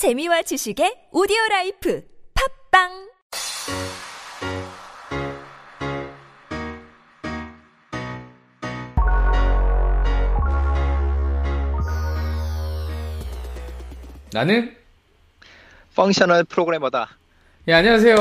재미와 0.00 0.40
지식의 0.40 1.08
오디오 1.12 1.36
라이프 1.50 2.02
팟빵 2.70 2.88
나는 14.32 14.74
functional 15.94 16.44
프로그래머다. 16.44 17.18
예 17.68 17.74
안녕하세요. 17.74 18.16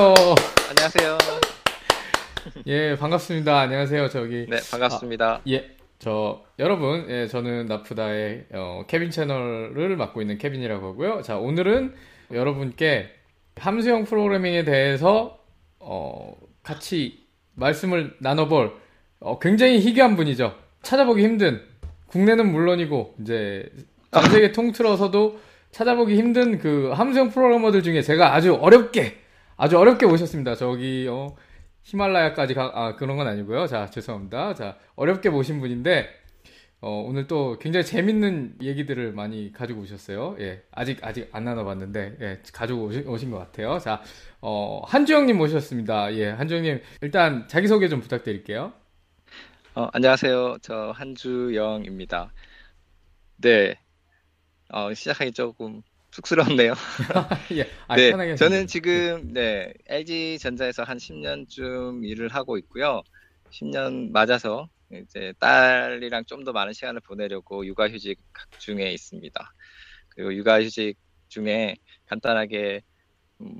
안녕하세요. 0.71 1.17
예 2.67 2.97
반갑습니다. 2.97 3.57
안녕하세요. 3.57 4.09
저기 4.09 4.47
네, 4.49 4.59
반갑습니다. 4.69 5.43
예. 5.47 5.78
저 5.99 6.45
여러분, 6.59 7.05
예, 7.09 7.27
저는 7.27 7.65
나프다의 7.65 8.45
어, 8.53 8.85
케빈 8.87 9.11
채널을 9.11 9.97
맡고 9.97 10.21
있는 10.21 10.37
케빈이라고 10.37 10.87
하고요. 10.87 11.21
자, 11.21 11.37
오늘은 11.37 11.93
여러분께 12.31 13.09
함수형 13.57 14.05
프로그래밍에 14.05 14.63
대해서 14.63 15.37
어, 15.79 16.33
같이 16.63 17.27
말씀을 17.55 18.15
나눠볼 18.19 18.73
어, 19.19 19.39
굉장히 19.39 19.79
희귀한 19.79 20.15
분이죠. 20.15 20.55
찾아보기 20.83 21.21
힘든 21.21 21.61
국내는 22.07 22.49
물론이고 22.49 23.15
이제 23.21 23.69
전 24.11 24.23
세계 24.31 24.53
통틀어서도 24.53 25.37
찾아보기 25.71 26.15
힘든 26.15 26.59
그 26.59 26.91
함수형 26.91 27.29
프로그래머들 27.29 27.83
중에 27.83 28.01
제가 28.01 28.33
아주 28.33 28.55
어렵게 28.55 29.17
아주 29.57 29.77
어렵게 29.77 30.05
모셨습니다. 30.05 30.55
저기 30.55 31.07
어, 31.09 31.35
히말라야까지 31.83 32.53
가, 32.53 32.71
아, 32.73 32.95
그런 32.95 33.17
건 33.17 33.27
아니고요. 33.27 33.67
자, 33.67 33.89
죄송합니다. 33.89 34.53
자, 34.53 34.77
어렵게 34.95 35.29
모신 35.29 35.59
분인데, 35.59 36.09
어, 36.81 37.03
오늘 37.05 37.27
또 37.27 37.57
굉장히 37.59 37.85
재밌는 37.85 38.57
얘기들을 38.61 39.11
많이 39.13 39.51
가지고 39.51 39.81
오셨어요. 39.81 40.37
예, 40.39 40.63
아직, 40.71 41.05
아직 41.05 41.29
안 41.33 41.43
나눠봤는데, 41.45 42.17
예, 42.21 42.41
가지고 42.53 42.85
오신, 42.85 43.07
오신 43.07 43.31
것 43.31 43.37
같아요. 43.39 43.79
자, 43.79 44.01
어, 44.41 44.81
한주영님 44.85 45.37
모셨습니다. 45.37 46.13
예, 46.15 46.29
한주영님, 46.29 46.81
일단 47.01 47.47
자기소개 47.47 47.89
좀 47.89 47.99
부탁드릴게요. 48.01 48.73
어, 49.75 49.87
안녕하세요. 49.93 50.57
저 50.61 50.91
한주영입니다. 50.95 52.31
네. 53.37 53.79
어, 54.69 54.93
시작하기 54.93 55.31
조금 55.31 55.81
쑥스럽네요. 56.19 56.73
예, 57.53 57.71
아, 57.87 57.95
네, 57.95 58.11
편하게 58.11 58.35
저는 58.35 58.67
지금 58.67 59.33
네, 59.33 59.73
LG 59.87 60.39
전자에서 60.39 60.83
한 60.83 60.97
10년쯤 60.97 62.03
일을 62.03 62.29
하고 62.29 62.57
있고요. 62.57 63.01
10년 63.51 64.11
맞아서 64.11 64.69
이제 64.91 65.33
딸이랑 65.39 66.25
좀 66.25 66.43
더 66.43 66.51
많은 66.51 66.73
시간을 66.73 67.01
보내려고 67.01 67.65
육아휴직 67.65 68.19
중에 68.59 68.91
있습니다. 68.91 69.53
그리고 70.09 70.33
육아휴직 70.35 70.97
중에 71.29 71.75
간단하게 72.07 72.81
음, 73.41 73.59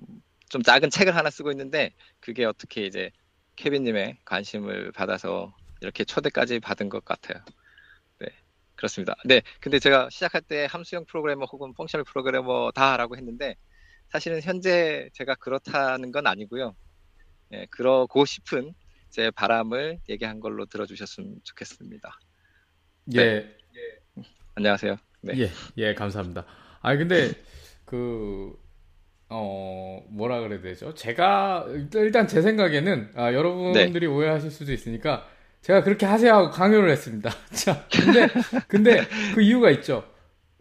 좀 0.49 0.61
작은 0.63 0.89
책을 0.89 1.15
하나 1.15 1.29
쓰고 1.29 1.51
있는데 1.51 1.93
그게 2.19 2.45
어떻게 2.45 2.85
이제 2.85 3.11
케빈님의 3.57 4.19
관심을 4.25 4.91
받아서 4.93 5.55
이렇게 5.81 6.03
초대까지 6.05 6.59
받은 6.59 6.89
것 6.89 7.05
같아요. 7.05 7.43
네, 8.79 8.81
그렇습니다. 8.81 9.15
네, 9.25 9.41
근데 9.59 9.77
제가 9.79 10.09
시작할 10.09 10.41
때 10.41 10.65
함수형 10.69 11.05
프로그래머 11.05 11.45
혹은 11.51 11.73
펑셔널 11.73 12.05
프로그래머 12.05 12.71
다라고 12.71 13.17
했는데 13.17 13.55
사실은 14.07 14.41
현재 14.41 15.09
제가 15.13 15.35
그렇다는 15.35 16.11
건 16.13 16.25
아니고요. 16.27 16.75
예, 17.53 17.65
그러고 17.69 18.23
싶은 18.25 18.73
제 19.09 19.31
바람을 19.31 19.99
얘기한 20.07 20.39
걸로 20.39 20.65
들어주셨으면 20.65 21.41
좋겠습니다. 21.43 22.17
예, 23.15 23.53
안녕하세요. 24.55 24.95
네. 25.21 25.33
예, 25.39 25.49
예, 25.77 25.93
감사합니다. 25.93 26.45
아, 26.81 26.95
근데, 26.95 27.31
그, 27.83 28.57
어, 29.27 30.01
뭐라 30.09 30.39
그래야 30.39 30.61
되죠? 30.61 30.93
제가, 30.93 31.65
일단- 31.95 32.27
제 32.27 32.41
생각에는, 32.41 33.11
아, 33.15 33.33
여러분들이 33.33 34.07
오해하실 34.07 34.49
수도 34.51 34.71
있으니까, 34.71 35.27
제가 35.61 35.83
그렇게 35.83 36.05
하세요 36.05 36.33
하고 36.33 36.49
강요를 36.49 36.89
했습니다. 36.89 37.29
자, 37.51 37.85
근데, 37.91 38.27
근데 38.67 39.05
그 39.35 39.41
이유가 39.41 39.69
있죠. 39.71 40.03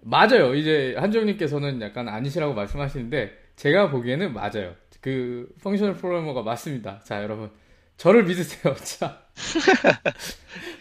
맞아요. 0.03 0.55
이제 0.55 0.95
한정님께서는 0.99 1.81
약간 1.83 2.09
아니시라고 2.09 2.55
말씀하시는데, 2.55 3.37
제가 3.57 3.91
보기에는 3.91 4.33
맞아요. 4.33 4.75
그, 5.01 5.49
펑셔널 5.63 5.95
프로그래머가 5.95 6.43
맞습니다. 6.43 7.01
자, 7.05 7.23
여러분. 7.23 7.51
저를 7.97 8.25
믿으세요. 8.25 8.75
자. 8.85 9.23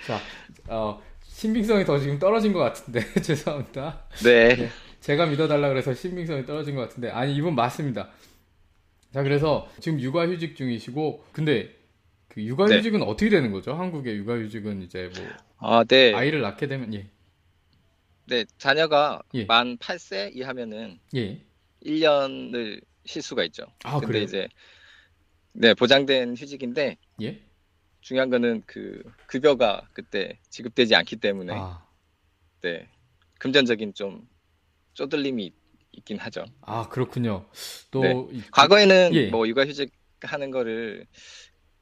자, 0.06 0.20
어, 0.68 1.02
신빙성이 1.24 1.86
더 1.86 1.98
지금 2.00 2.20
떨어진 2.20 2.54
것 2.54 2.60
같은데, 2.60 3.02
죄송합니다. 3.22 4.02
네. 4.24 4.70
제가 5.08 5.26
믿어달라 5.28 5.70
그래서 5.70 5.94
신빙성이 5.94 6.46
떨어진 6.46 6.76
것 6.76 6.82
같은데 6.82 7.10
아니 7.10 7.34
이분 7.34 7.56
맞습니다. 7.56 8.10
자 9.14 9.24
그래서 9.24 9.70
지금 9.80 10.02
육아휴직 10.02 10.58
중이시고 10.58 11.24
근데 11.32 11.74
그 12.38 12.44
육아휴직은 12.46 13.02
어떻게 13.02 13.32
되는 13.32 13.52
거죠? 13.52 13.74
한국의 13.74 14.16
육아휴직은 14.18 14.84
이제 14.84 15.10
뭐 15.16 15.28
아, 15.58 15.84
네. 15.84 16.14
아이를 16.14 16.42
낳게 16.42 16.68
되면 16.68 16.94
예 16.94 17.10
네, 18.26 18.46
자녀가 18.60 19.24
예. 19.34 19.46
만 19.46 19.76
8세 19.80 20.36
이하면은 20.36 21.00
예. 21.16 21.44
1년을 21.84 22.80
쉴 23.06 23.24
수가 23.24 23.44
있죠. 23.46 23.66
아 23.84 23.94
근데 23.94 24.06
그래요? 24.06 24.24
이제 24.26 24.48
네, 25.54 25.74
보장된 25.74 26.36
휴직인데 26.38 26.98
예? 27.24 27.42
중요한 28.02 28.30
거는 28.30 28.62
그 28.68 29.02
급여가 29.26 29.90
그때 29.94 30.38
지급되지 30.52 30.94
않기 30.94 31.16
때문에 31.16 31.54
아, 31.56 31.88
네. 32.62 32.88
금전적인 33.40 33.96
좀 33.96 34.30
쪼들림이 34.94 35.44
있- 35.48 35.56
있긴 35.94 36.20
하죠. 36.20 36.46
아 36.62 36.88
그렇군요. 36.90 37.50
또 37.90 38.02
네. 38.02 38.38
이- 38.38 38.42
과거에는 38.52 39.10
예. 39.16 39.30
뭐 39.32 39.48
육아휴직 39.48 39.92
하는 40.22 40.52
거를 40.52 41.08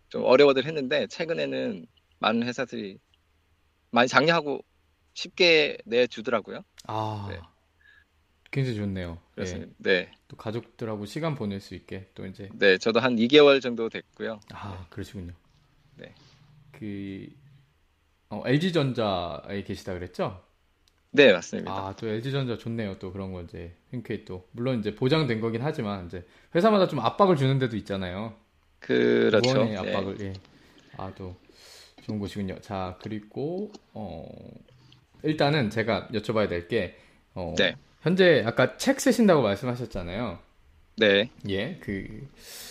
좀 0.10 0.24
어려워들 0.24 0.66
했는데 0.66 1.08
최근에는 1.08 1.86
많은 2.20 2.44
회사들이 2.44 3.00
많이 3.92 4.08
장려하고 4.08 4.64
쉽게 5.14 5.78
내주더라고요. 5.86 6.64
아 6.88 7.28
네. 7.30 7.40
굉장히 8.52 8.78
좋네요. 8.78 9.20
그래서 9.34 9.58
예. 9.58 9.68
네, 9.78 10.12
또 10.28 10.38
가족들하고 10.38 11.06
시간 11.06 11.36
보낼 11.36 11.60
수 11.60 11.76
있게 11.76 12.10
또 12.16 12.26
이제 12.26 12.50
네, 12.54 12.78
저도 12.78 13.00
한 13.00 13.18
2개월 13.18 13.60
정도 13.60 13.90
됐고요. 13.90 14.40
아 14.54 14.86
그러시군요. 14.90 15.34
네. 15.98 16.14
그 16.72 17.28
어, 18.30 18.44
LG 18.46 18.74
전자에 18.74 19.64
계시다 19.64 19.94
그랬죠? 19.94 20.44
네, 21.12 21.32
맞습니다. 21.32 21.72
아, 21.72 21.96
또 21.96 22.08
LG전자 22.08 22.58
좋네요. 22.58 23.00
또 23.00 23.14
그런 23.14 23.32
거 23.32 23.42
이제 23.42 23.74
흔쾌히 23.92 24.26
또 24.26 24.50
물론 24.52 24.80
이제 24.80 24.94
보장된 24.94 25.40
거긴 25.40 25.62
하지만 25.62 26.08
이제 26.08 26.28
회사마다 26.54 26.88
좀 26.90 27.00
압박을 27.00 27.38
주는 27.38 27.58
데도 27.58 27.78
있잖아요. 27.78 28.36
그렇죠. 28.86 29.54
무언의 29.54 29.74
네. 29.74 29.78
압박을 29.78 30.22
예. 30.22 30.34
아, 30.98 31.12
또 31.16 31.36
좋은 32.04 32.20
곳이군요. 32.20 32.60
자, 32.62 32.98
그리고 33.02 33.72
어 33.94 34.28
일단은 35.24 35.72
제가 35.72 36.10
여쭤봐야 36.14 36.48
될게 36.48 36.96
어, 37.34 37.56
네. 37.58 37.76
현재 38.02 38.44
아까 38.46 38.78
책 38.78 39.02
쓰신다고 39.02 39.42
말씀하셨잖아요. 39.42 40.38
네, 40.98 41.30
예, 41.50 41.78
그 41.82 42.28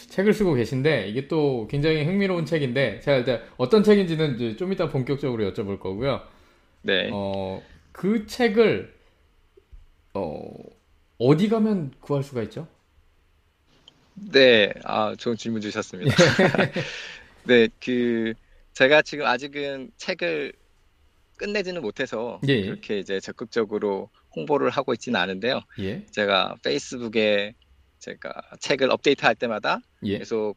책을 0.09 0.33
쓰고 0.33 0.55
계신데 0.55 1.09
이게 1.09 1.27
또 1.27 1.67
굉장히 1.69 2.05
흥미로운 2.05 2.47
책인데 2.47 3.01
제가 3.01 3.19
일단 3.19 3.43
어떤 3.57 3.83
책인지는 3.83 4.37
이제 4.37 4.57
좀 4.57 4.73
이따 4.73 4.89
본격적으로 4.89 5.51
여쭤볼 5.51 5.81
거고요. 5.81 6.23
네. 6.83 7.11
어, 7.13 7.61
그 7.91 8.27
책을 8.27 8.95
어, 10.15 10.53
어디 11.19 11.49
가면 11.49 11.93
구할 12.01 12.23
수가 12.23 12.43
있죠? 12.45 12.69
네, 14.15 14.73
아, 14.85 15.15
좋은 15.17 15.37
질문 15.37 15.61
주셨습니다. 15.61 16.15
네, 17.45 17.69
그, 17.83 18.35
제가 18.73 19.03
지금 19.03 19.27
아직은 19.27 19.91
책을 19.97 20.53
끝내지는 21.37 21.83
못해서 21.83 22.41
예. 22.49 22.63
그렇게 22.63 22.99
이제 22.99 23.21
적극적으로 23.21 24.11
홍보를 24.35 24.71
하고 24.71 24.93
있지는 24.95 25.21
않은데요. 25.21 25.61
예, 25.81 26.05
제가 26.07 26.57
페이스북에 26.63 27.55
제가 27.99 28.33
책을 28.61 28.91
업데이트 28.91 29.25
할 29.25 29.35
때마다 29.35 29.81
예. 30.05 30.19
계속 30.19 30.57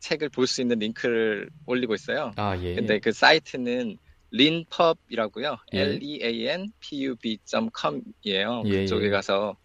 책을 0.00 0.30
볼 0.30 0.46
수 0.46 0.62
있는 0.62 0.78
링크를 0.78 1.50
올리고 1.66 1.94
있어요. 1.94 2.32
아, 2.36 2.56
예. 2.58 2.74
근데 2.74 2.98
그 2.98 3.12
사이트는 3.12 3.98
linpub이라고요. 4.32 5.56
예. 5.74 5.80
L-E-A-N-P-U-B.com이에요. 5.80 8.62
예, 8.66 8.80
그쪽에 8.82 9.06
예. 9.06 9.10
가서 9.10 9.56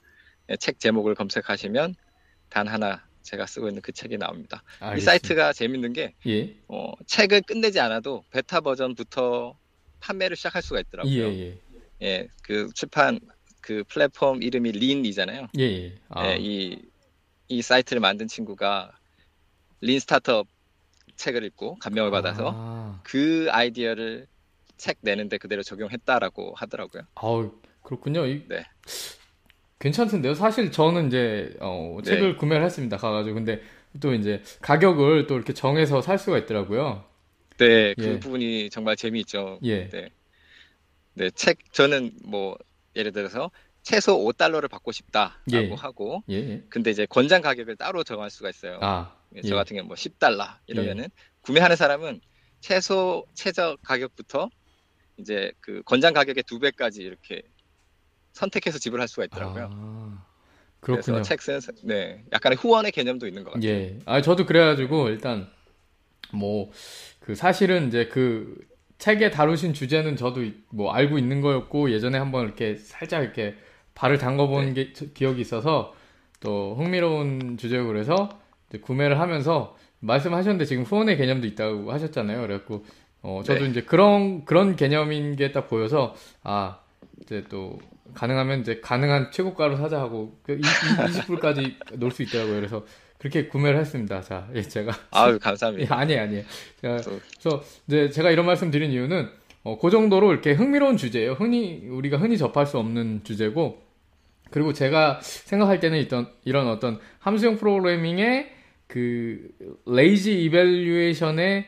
책 0.60 0.80
제목을 0.80 1.16
검색하시면 1.16 1.96
단 2.56 2.70
하나 2.70 3.06
제가 3.22 3.46
쓰고 3.48 3.68
있는 3.68 3.82
그 3.82 3.92
책이 3.92 4.18
나옵니다. 4.18 4.64
이 4.80 4.84
알겠습니다. 4.86 5.12
사이트가 5.12 5.52
재밌는 5.52 5.92
게 5.92 6.14
예, 6.26 6.56
어, 6.70 6.94
책을 7.06 7.42
끝내지 7.42 7.82
않아도 7.82 8.24
베타 8.32 8.62
버전부터 8.62 9.58
판매를 10.00 10.38
시작할 10.38 10.62
수가 10.62 10.78
예, 10.78 10.84
있더라고요. 10.88 11.34
예, 11.34 11.60
예, 12.02 12.28
그 12.42 12.70
출판 12.74 13.20
그 13.60 13.84
플랫폼 13.90 14.42
이름이 14.42 14.72
린이잖아요. 14.72 15.48
예, 15.60 15.64
예. 15.64 15.96
아, 16.08 16.30
예, 16.30 16.38
이, 16.40 16.82
이 17.50 17.62
사이트를 17.62 18.00
만든 18.00 18.30
친구가 18.30 18.98
린 19.82 20.00
스타트업 20.00 20.48
책을 21.18 21.44
읽고 21.44 21.76
감명을 21.80 22.10
받아서 22.10 22.54
아, 22.56 23.02
그 23.04 23.48
아이디어를 23.52 24.28
책 24.78 25.00
내는데 25.02 25.38
그대로 25.40 25.62
적용했다라고 25.62 26.54
하더라고요. 26.56 27.04
아우, 27.16 27.52
그렇군요. 27.82 28.26
이, 28.26 28.48
네. 28.48 28.64
괜찮던데요. 29.86 30.34
사실 30.34 30.72
저는 30.72 31.08
이제 31.08 31.56
어, 31.60 31.98
네. 32.04 32.10
책을 32.10 32.38
구매를 32.38 32.66
했습니다. 32.66 32.98
가가지고 32.98 33.36
근데 33.36 33.62
또 34.02 34.16
이제 34.16 34.42
가격을 34.62 35.28
또 35.28 35.36
이렇게 35.36 35.54
정해서 35.54 36.02
살 36.02 36.18
수가 36.18 36.40
있더라고요. 36.40 37.04
네, 37.58 37.94
그 37.94 38.04
예. 38.04 38.20
부분이 38.20 38.72
정말 38.72 38.96
재미있죠. 38.96 39.60
예. 39.64 39.88
네. 39.90 40.10
네, 41.14 41.30
책, 41.30 41.72
저는 41.72 42.12
뭐, 42.26 42.58
예를 42.96 43.12
들어서 43.12 43.52
최소 43.84 44.18
5달러를 44.18 44.70
받고 44.70 44.92
싶다라고 44.92 45.38
예. 45.54 45.74
하고, 45.76 46.24
예. 46.30 46.36
예. 46.36 46.64
근데 46.70 46.90
이제 46.90 47.06
권장 47.06 47.42
가격을 47.42 47.76
따로 47.78 48.04
정할 48.04 48.32
수가 48.32 48.50
있어요. 48.50 48.80
아, 48.82 49.16
저 49.44 49.50
예. 49.50 49.52
같은 49.52 49.76
경우는 49.76 49.88
뭐 49.88 49.96
10달러 49.96 50.48
이러면은 50.66 51.06
구매하는 51.42 51.76
사람은 51.76 52.22
최소 52.60 53.26
최저 53.36 53.78
가격부터 53.84 54.50
이제 55.18 55.52
그 55.62 55.84
권장 55.86 56.14
가격의 56.14 56.44
두 56.44 56.60
배까지 56.60 57.04
이렇게 57.04 57.44
선택해서 58.36 58.78
지불할 58.78 59.08
수가 59.08 59.26
있더라고요. 59.26 59.70
아, 59.72 60.26
그렇군요. 60.82 61.22
책 61.24 61.42
사- 61.42 61.58
네 61.84 62.24
약간의 62.34 62.58
후원의 62.58 62.92
개념도 62.92 63.26
있는 63.28 63.44
것 63.44 63.54
같아요. 63.54 63.70
예. 63.70 63.98
아, 64.06 64.22
저도 64.22 64.46
그래가지고 64.46 65.10
일단 65.10 65.48
뭐 66.32 66.70
그 67.22 67.34
사실은 67.34 67.88
이제 67.88 68.06
그 68.06 68.56
책에 69.00 69.32
다루신 69.32 69.74
주제는 69.74 70.16
저도 70.16 70.44
이- 70.44 70.54
뭐 70.70 70.92
알고 70.94 71.18
있는 71.18 71.42
거였고 71.42 71.90
예전에 71.90 72.20
한번 72.20 72.46
이렇게 72.46 72.76
살짝 72.76 73.24
이렇게 73.24 73.56
발을 73.96 74.20
담궈본 74.20 74.76
게 74.76 74.94
저- 74.94 75.08
기억이 75.08 75.42
있어서 75.42 75.96
또 76.40 76.76
흥미로운 76.76 77.58
주제고 77.58 77.88
그래서 77.88 78.30
구매를 78.82 79.20
하면서 79.20 79.76
말씀하셨는데 80.02 80.66
지금 80.66 80.84
후원의 80.84 81.18
개념도 81.18 81.48
있다고 81.48 81.92
하셨잖아요. 81.92 82.42
그래갖고 82.42 82.86
어 83.24 83.42
저도 83.44 83.64
네. 83.64 83.72
이제 83.72 83.82
그런 83.82 84.46
그런 84.46 84.76
개념인 84.76 85.36
게 85.36 85.52
딱 85.52 85.68
보여서 85.68 86.14
아 86.44 86.78
이제 87.24 87.44
또 87.50 87.80
가능하면 88.14 88.62
이제 88.62 88.80
가능한 88.82 89.32
최고가로 89.32 89.78
사자 89.78 90.00
하고 90.00 90.38
그 90.44 90.58
20불까지 90.60 91.98
놓을 91.98 92.12
수 92.12 92.24
있더라고요. 92.24 92.56
그래서 92.56 92.86
그렇게 93.18 93.48
구매를 93.48 93.80
했습니다. 93.80 94.22
자, 94.22 94.48
예, 94.56 94.62
제가 94.62 94.94
아유 95.12 95.34
예, 95.36 95.38
감사합니다. 95.40 95.98
아니에요, 95.98 96.22
아니에요. 96.22 96.44
제가 96.82 96.98
또- 97.02 97.20
그래서 97.42 97.64
이제 97.88 98.10
제가 98.10 98.32
이런 98.32 98.46
말씀 98.46 98.70
드린 98.72 98.92
이유는 98.92 99.30
어, 99.64 99.80
그 99.80 99.90
정도로 99.90 100.32
이렇게 100.32 100.52
흥미로운 100.54 100.96
주제예요. 100.98 101.34
흔히 101.34 101.88
우리가 101.88 102.18
흔히 102.18 102.38
접할 102.38 102.68
수 102.68 102.78
없는 102.78 103.22
주제고 103.24 103.82
그리고 104.52 104.74
제가 104.74 105.20
생각할 105.22 105.80
때는 105.80 105.98
있던 106.02 106.28
이런 106.44 106.68
어떤 106.68 107.00
함수형 107.20 107.58
프로그래밍의 107.58 108.52
그 108.88 109.50
레이지 109.88 110.44
이밸류에이션의 110.44 111.66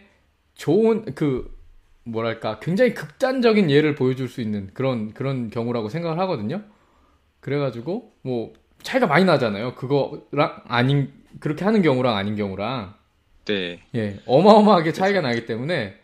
좋은 0.53 1.05
그 1.15 1.56
뭐랄까 2.07 2.59
굉장히 2.59 2.93
극단적인 2.93 3.69
예를 3.69 3.95
보여줄 3.95 4.27
수 4.27 4.41
있는 4.41 4.69
그런 4.73 5.13
그런 5.13 5.49
경우라고 5.49 5.89
생각을 5.89 6.19
하거든요. 6.19 6.63
그래가지고 7.39 8.13
뭐 8.21 8.53
차이가 8.81 9.07
많이 9.07 9.25
나잖아요. 9.25 9.75
그거랑 9.75 10.61
아닌 10.65 11.11
그렇게 11.39 11.65
하는 11.65 11.81
경우랑 11.81 12.15
아닌 12.15 12.35
경우랑 12.35 12.95
네, 13.45 13.79
예 13.95 14.19
어마어마하게 14.25 14.91
차이가 14.93 15.21
나기 15.21 15.45
때문에 15.45 15.95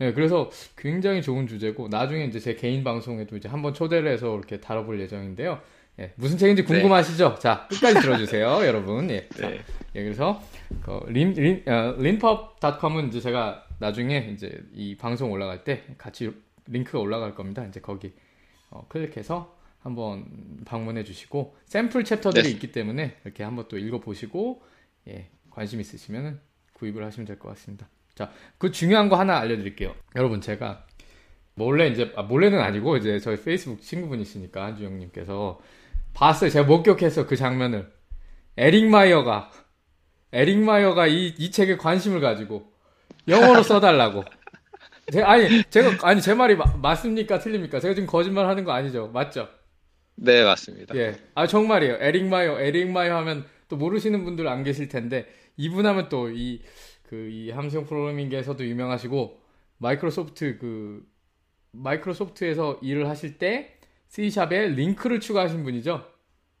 예 0.00 0.12
그래서 0.12 0.50
굉장히 0.76 1.22
좋은 1.22 1.46
주제고 1.46 1.88
나중에 1.88 2.24
이제 2.24 2.38
제 2.38 2.54
개인 2.54 2.84
방송에도 2.84 3.36
이제 3.36 3.48
한번 3.48 3.74
초대를 3.74 4.10
해서 4.10 4.36
이렇게 4.36 4.60
다뤄볼 4.60 5.00
예정인데요. 5.00 5.60
예 5.98 6.12
무슨 6.16 6.36
책인지 6.36 6.64
궁금하시죠? 6.64 7.36
자 7.40 7.66
끝까지 7.70 8.00
들어주세요, 8.00 8.60
여러분. 8.66 9.10
예. 9.10 9.28
자, 9.30 9.48
네, 9.48 9.60
예, 9.94 10.02
그래서 10.02 10.42
그 10.82 11.00
린, 11.08 11.32
린, 11.32 11.62
어, 11.66 11.94
린펍닷컴은 11.98 13.08
이제 13.08 13.20
제가 13.20 13.64
나중에 13.78 14.30
이제 14.34 14.62
이 14.72 14.96
방송 14.96 15.30
올라갈 15.32 15.64
때 15.64 15.84
같이 15.96 16.32
링크가 16.66 16.98
올라갈 16.98 17.34
겁니다. 17.34 17.64
이제 17.64 17.80
거기 17.80 18.12
어, 18.70 18.84
클릭해서 18.88 19.54
한번 19.80 20.26
방문해 20.64 21.04
주시고 21.04 21.56
샘플 21.66 22.04
챕터들이 22.04 22.42
네. 22.44 22.50
있기 22.50 22.72
때문에 22.72 23.16
이렇게 23.24 23.44
한번 23.44 23.66
또 23.68 23.78
읽어 23.78 24.00
보시고 24.00 24.62
예, 25.08 25.30
관심 25.50 25.80
있으시면 25.80 26.40
구입을 26.74 27.04
하시면 27.04 27.26
될 27.26 27.38
것 27.38 27.48
같습니다. 27.50 27.88
자, 28.14 28.30
그 28.58 28.70
중요한 28.70 29.08
거 29.08 29.16
하나 29.16 29.38
알려드릴게요. 29.38 29.94
여러분 30.16 30.40
제가 30.40 30.84
몰래 31.54 31.86
이제 31.88 32.12
아, 32.16 32.22
몰래는 32.22 32.60
아니고 32.60 32.96
이제 32.98 33.18
저희 33.18 33.40
페이스북 33.40 33.80
친구분이시니까 33.80 34.62
한주영님께서 34.64 35.60
봤어요. 36.16 36.50
제가 36.50 36.66
목격해서 36.66 37.26
그 37.26 37.36
장면을 37.36 37.90
에릭 38.56 38.86
마이어가 38.88 39.50
에릭 40.32 40.58
마이어가 40.58 41.06
이, 41.06 41.28
이 41.38 41.50
책에 41.50 41.76
관심을 41.76 42.20
가지고 42.20 42.72
영어로 43.28 43.62
써달라고. 43.62 44.24
제, 45.12 45.22
아니 45.22 45.62
제가 45.64 46.06
아니 46.08 46.20
제 46.20 46.34
말이 46.34 46.56
마- 46.56 46.64
맞습니까 46.82 47.38
틀립니까? 47.38 47.78
제가 47.80 47.94
지금 47.94 48.06
거짓말 48.08 48.46
하는 48.48 48.64
거 48.64 48.72
아니죠? 48.72 49.08
맞죠? 49.08 49.48
네 50.16 50.42
맞습니다. 50.44 50.96
예. 50.96 51.16
아 51.34 51.46
정말이에요. 51.46 51.98
에릭 52.00 52.26
마이어, 52.26 52.58
에릭 52.60 52.90
마이어 52.90 53.16
하면 53.18 53.44
또 53.68 53.76
모르시는 53.76 54.24
분들 54.24 54.48
안 54.48 54.64
계실 54.64 54.88
텐데 54.88 55.26
이분 55.56 55.86
하면 55.86 56.08
또 56.08 56.28
이 56.30 56.60
그 57.08 57.28
이 57.30 57.50
함수형 57.52 57.86
프로그래밍계에서도 57.86 58.64
유명하시고 58.66 59.40
마이크로소프트 59.78 60.58
그 60.58 61.04
마이크로소프트에서 61.72 62.78
일을 62.82 63.08
하실 63.08 63.38
때 63.38 63.75
C샵에 64.08 64.68
링크를 64.68 65.20
추가하신 65.20 65.62
분이죠. 65.64 66.06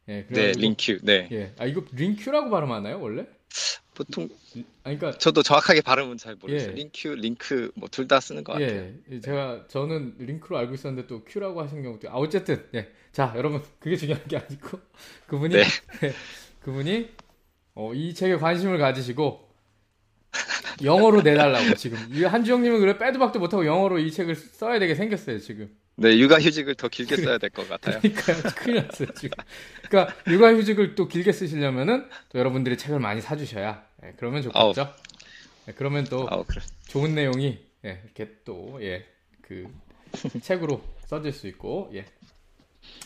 예. 0.08 0.26
네, 0.28 0.52
LINQ. 0.52 0.98
네, 1.02 1.28
예. 1.32 1.52
아 1.58 1.66
이거 1.66 1.82
LINQ라고 1.92 2.50
발음하나요 2.50 3.00
원래? 3.00 3.26
보통 3.94 4.28
아 4.84 4.94
그러니까 4.94 5.12
저도 5.12 5.42
정확하게 5.42 5.80
발음은 5.80 6.18
잘 6.18 6.36
모르겠어요. 6.36 6.70
예. 6.72 6.74
링큐, 6.74 7.14
링크 7.14 7.70
뭐 7.76 7.88
둘 7.88 8.06
다 8.06 8.20
쓰는 8.20 8.44
것 8.44 8.52
같아요. 8.54 8.92
예, 9.10 9.20
제가 9.20 9.64
저는 9.68 10.16
링크로 10.18 10.58
알고 10.58 10.74
있었는데 10.74 11.06
또 11.08 11.24
Q라고 11.24 11.62
하신 11.62 11.82
경우도 11.82 12.10
아 12.10 12.14
어쨌든 12.14 12.66
예, 12.74 12.88
자 13.12 13.32
여러분 13.36 13.62
그게 13.78 13.96
중요한 13.96 14.22
게 14.28 14.36
아니고 14.36 14.78
그분이 15.26 15.54
네. 15.54 15.62
예, 16.04 16.12
그분이 16.60 17.08
어, 17.74 17.92
이 17.94 18.12
책에 18.14 18.36
관심을 18.36 18.78
가지시고 18.78 19.46
영어로 20.82 21.22
내달라고 21.22 21.74
지금 21.74 21.98
이 22.10 22.22
한주영님은 22.24 22.80
그래 22.80 22.98
빼도 22.98 23.18
박도 23.18 23.38
못하고 23.38 23.64
영어로 23.64 23.98
이 23.98 24.10
책을 24.12 24.34
써야 24.34 24.78
되게 24.78 24.94
생겼어요 24.94 25.38
지금 25.38 25.74
네, 25.98 26.18
육아휴직을 26.18 26.74
더 26.74 26.88
길게 26.88 27.16
써야 27.16 27.38
될 27.38 27.50
것 27.50 27.68
같아요. 27.68 28.00
그러니까요 28.00 28.42
큰일 28.56 28.76
났어요 28.86 29.08
지금 29.14 29.30
그러니까 29.88 30.14
육아휴직을 30.30 30.94
또 30.94 31.08
길게 31.08 31.32
쓰시려면은 31.32 32.08
또 32.28 32.38
여러분들이 32.38 32.76
책을 32.76 32.98
많이 33.00 33.20
사주셔야 33.22 33.84
예, 34.04 34.12
그러면 34.18 34.42
좋겠죠 34.42 34.94
예, 35.68 35.72
그러면 35.72 36.04
또 36.04 36.26
아우 36.30 36.44
그래. 36.44 36.60
좋은 36.88 37.14
내용이 37.14 37.58
예, 37.86 38.02
이렇게 38.04 38.36
또 38.44 38.78
예, 38.82 39.06
그 39.40 39.66
책으로 40.42 40.82
써질 41.06 41.32
수 41.32 41.46
있고 41.48 41.90
예. 41.94 42.04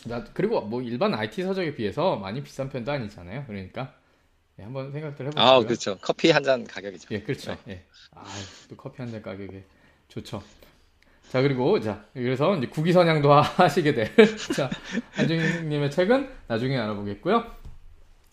나- 0.07 0.25
그리고 0.35 0.61
뭐 0.63 0.83
일반 0.83 1.15
IT 1.15 1.43
서적에 1.43 1.75
비해서 1.75 2.17
많이 2.17 2.43
비싼 2.43 2.69
편도 2.71 2.91
아니잖아요. 2.91 3.45
그러니까 3.47 3.95
예, 4.59 4.65
한번 4.65 4.91
생각들 4.93 5.27
해보시고요. 5.27 5.45
아, 5.47 5.61
그렇죠. 5.63 5.97
커피 6.03 6.31
한 6.33 6.43
잔 6.43 6.65
가격이죠. 6.67 7.09
예, 7.13 7.21
그렇죠. 7.21 7.57
예. 7.69 7.85
아, 8.13 8.25
또 8.69 8.77
커피 8.77 9.01
한 9.01 9.11
잔 9.13 9.23
가격에 9.23 9.65
좋죠. 10.09 10.43
자, 11.31 11.43
그리고 11.43 11.79
자, 11.79 12.05
그래서 12.13 12.57
이제 12.57 12.67
국위 12.67 12.93
선양도 12.93 13.31
하시게 13.33 13.95
될 13.95 14.13
자, 14.53 14.69
한중님의 15.13 15.93
책은 15.93 16.29
나중에 16.49 16.77
알아보겠고요. 16.77 17.45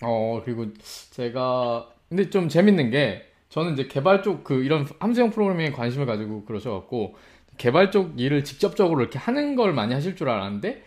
어, 0.01 0.41
그리고 0.43 0.65
제가 1.11 1.87
근데 2.09 2.31
좀 2.31 2.49
재밌는 2.49 2.89
게 2.89 3.23
저는 3.49 3.73
이제 3.73 3.87
개발 3.87 4.23
쪽 4.23 4.43
그 4.43 4.63
이런 4.63 4.87
함수형 4.99 5.29
프로그래밍에 5.29 5.73
관심을 5.73 6.07
가지고 6.07 6.43
그러셔갖고 6.45 7.15
개발 7.57 7.91
쪽 7.91 8.19
일을 8.19 8.43
직접적으로 8.43 8.99
이렇게 9.01 9.19
하는 9.19 9.55
걸 9.55 9.73
많이 9.73 9.93
하실 9.93 10.15
줄 10.15 10.29
알았는데 10.29 10.83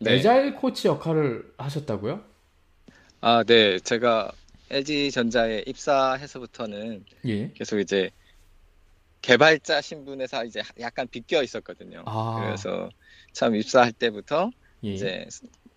네. 0.00 0.12
에자일 0.12 0.56
코치 0.56 0.88
역할을 0.88 1.52
하셨다고요? 1.56 2.20
아, 3.20 3.44
네. 3.44 3.78
제가 3.78 4.32
LG전자에 4.70 5.62
입사해서부터는 5.66 7.04
예. 7.26 7.52
계속 7.52 7.78
이제 7.78 8.10
개발자 9.24 9.80
신분에서 9.80 10.44
이제 10.44 10.62
약간 10.80 11.08
비껴 11.08 11.42
있었거든요. 11.42 12.02
아. 12.04 12.42
그래서 12.44 12.90
처음 13.32 13.56
입사할 13.56 13.92
때부터 13.92 14.50
예. 14.84 14.92
이제 14.92 15.26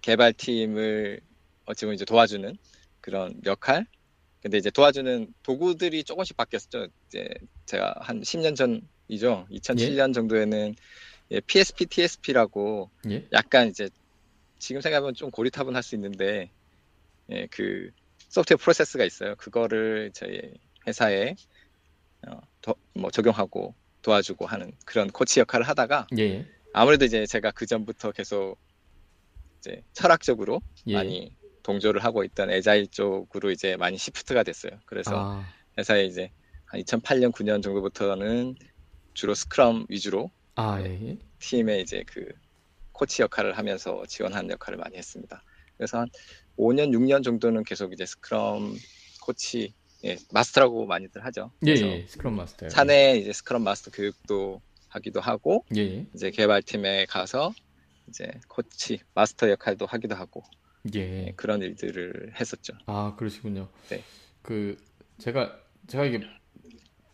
개발팀을 0.01 1.21
어찌 1.65 1.85
보면 1.85 1.95
이제 1.95 2.03
도와주는 2.03 2.57
그런 2.99 3.39
역할. 3.45 3.87
근데 4.41 4.57
이제 4.57 4.69
도와주는 4.69 5.33
도구들이 5.43 6.03
조금씩 6.03 6.35
바뀌었죠. 6.35 6.87
이제 7.07 7.29
제가 7.65 7.95
한 8.01 8.19
10년 8.19 8.57
전이죠. 8.57 9.47
2007년 9.49 10.13
정도에는 10.13 10.75
예, 11.31 11.39
PSP, 11.39 11.85
TSP라고 11.85 12.89
예. 13.09 13.25
약간 13.31 13.69
이제 13.69 13.89
지금 14.59 14.81
생각하면 14.81 15.13
좀 15.13 15.31
고리타분할 15.31 15.83
수 15.83 15.95
있는데 15.95 16.51
예, 17.31 17.47
그 17.49 17.91
소프트웨어 18.27 18.57
프로세스가 18.57 19.05
있어요. 19.05 19.35
그거를 19.37 20.11
저희 20.13 20.41
회사에 20.85 21.35
어, 22.29 22.41
도- 22.61 22.75
뭐 22.93 23.11
적용하고 23.11 23.75
도와주고 24.01 24.45
하는 24.45 24.71
그런 24.85 25.09
코치 25.09 25.39
역할을 25.41 25.67
하다가 25.67 26.07
예. 26.17 26.21
예. 26.23 26.45
아무래도 26.73 27.05
이제 27.05 27.25
제가 27.25 27.51
그 27.51 27.65
전부터 27.65 28.11
계속 28.11 28.57
이제 29.59 29.83
철학적으로 29.93 30.61
예. 30.87 30.93
많이 30.93 31.35
동조를 31.63 32.03
하고 32.03 32.23
있던 32.23 32.49
에자일 32.51 32.87
쪽으로 32.87 33.51
이제 33.51 33.75
많이 33.77 33.97
시프트가 33.97 34.43
됐어요. 34.43 34.71
그래서 34.85 35.11
아, 35.15 35.45
회사에 35.77 36.05
이제 36.05 36.31
한 36.65 36.79
2008년 36.81 37.31
9년 37.33 37.61
정도부터는 37.61 38.55
주로 39.13 39.33
스크럼 39.33 39.85
위주로 39.89 40.31
아, 40.55 40.79
예. 40.81 40.85
예. 41.09 41.17
팀의 41.39 41.81
이제 41.81 42.03
그 42.07 42.25
코치 42.93 43.21
역할을 43.21 43.57
하면서 43.57 44.03
지원하는 44.07 44.49
역할을 44.51 44.77
많이 44.77 44.97
했습니다. 44.97 45.43
그래서 45.75 45.99
한 45.99 46.07
5년, 46.57 46.91
6년 46.91 47.21
정도는 47.23 47.63
계속 47.63 47.93
이제 47.93 48.05
스크럼 48.05 48.75
코치, 49.21 49.73
예, 50.05 50.17
마스터라고 50.31 50.85
많이들 50.85 51.25
하죠. 51.25 51.51
예, 51.65 51.71
예. 51.71 52.05
scrum 52.07 52.35
master. 52.35 52.69
사내 52.69 53.17
이제 53.17 53.33
scrum 53.33 53.63
master 53.63 53.91
교육도 53.91 54.61
하기도 54.89 55.19
하고, 55.19 55.65
예, 55.75 55.81
예. 55.81 56.05
이제 56.13 56.31
개발팀에 56.31 57.05
가서 57.05 57.53
이제 58.07 58.31
코치, 58.47 58.99
마스터 59.13 59.49
역할도 59.49 59.85
하기도 59.85 60.15
하고, 60.15 60.43
예. 60.95 61.27
예, 61.27 61.33
그런 61.35 61.61
일들을 61.61 62.33
했었죠. 62.39 62.73
아, 62.85 63.15
그러시군요. 63.17 63.69
네. 63.89 64.03
그 64.41 64.77
제가 65.17 65.59
제가 65.87 66.05
이게 66.05 66.21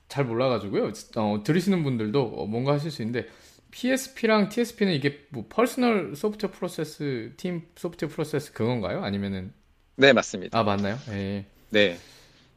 잘 0.08 0.26
몰라가지고요. 0.26 0.92
어, 1.16 1.44
들으시는 1.44 1.84
분들도 1.84 2.22
어, 2.22 2.46
뭔가 2.46 2.74
하실 2.74 2.92
수 2.92 3.02
있는데 3.02 3.28
PSP랑 3.72 4.50
TSP는 4.50 4.94
이게 4.94 5.26
뭐 5.30 5.48
Personal 5.50 6.16
Software 6.16 6.52
Process, 6.52 7.34
Team 7.38 7.64
Software 7.76 8.12
Process 8.14 8.54
그건가요? 8.54 9.04
아니면은 9.04 9.54
네, 9.96 10.14
맞습니다. 10.14 10.60
아 10.60 10.64
맞나요? 10.64 10.98
예. 11.10 11.46
네. 11.72 11.98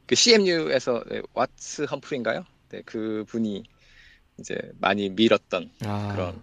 그 0.07 0.15
CMU에서 0.15 1.03
네, 1.09 1.21
왓츠 1.33 1.89
험프리인가요? 1.91 2.45
네, 2.69 2.81
그 2.85 3.25
분이 3.27 3.63
이제 4.39 4.57
많이 4.79 5.09
밀었던 5.09 5.69
아, 5.85 6.11
그런 6.13 6.41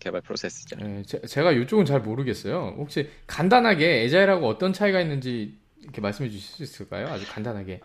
개발 0.00 0.20
프로세스죠. 0.20 0.76
예, 0.82 1.02
제, 1.06 1.20
제가 1.20 1.52
이쪽은 1.52 1.84
잘 1.84 2.00
모르겠어요. 2.00 2.74
혹시 2.78 3.08
간단하게 3.26 4.02
에자일하고 4.02 4.46
어떤 4.48 4.72
차이가 4.72 5.00
있는지 5.00 5.56
이렇게 5.80 6.00
말씀해 6.00 6.30
주실 6.30 6.56
수 6.56 6.62
있을까요? 6.62 7.06
아주 7.06 7.24
간단하게. 7.28 7.80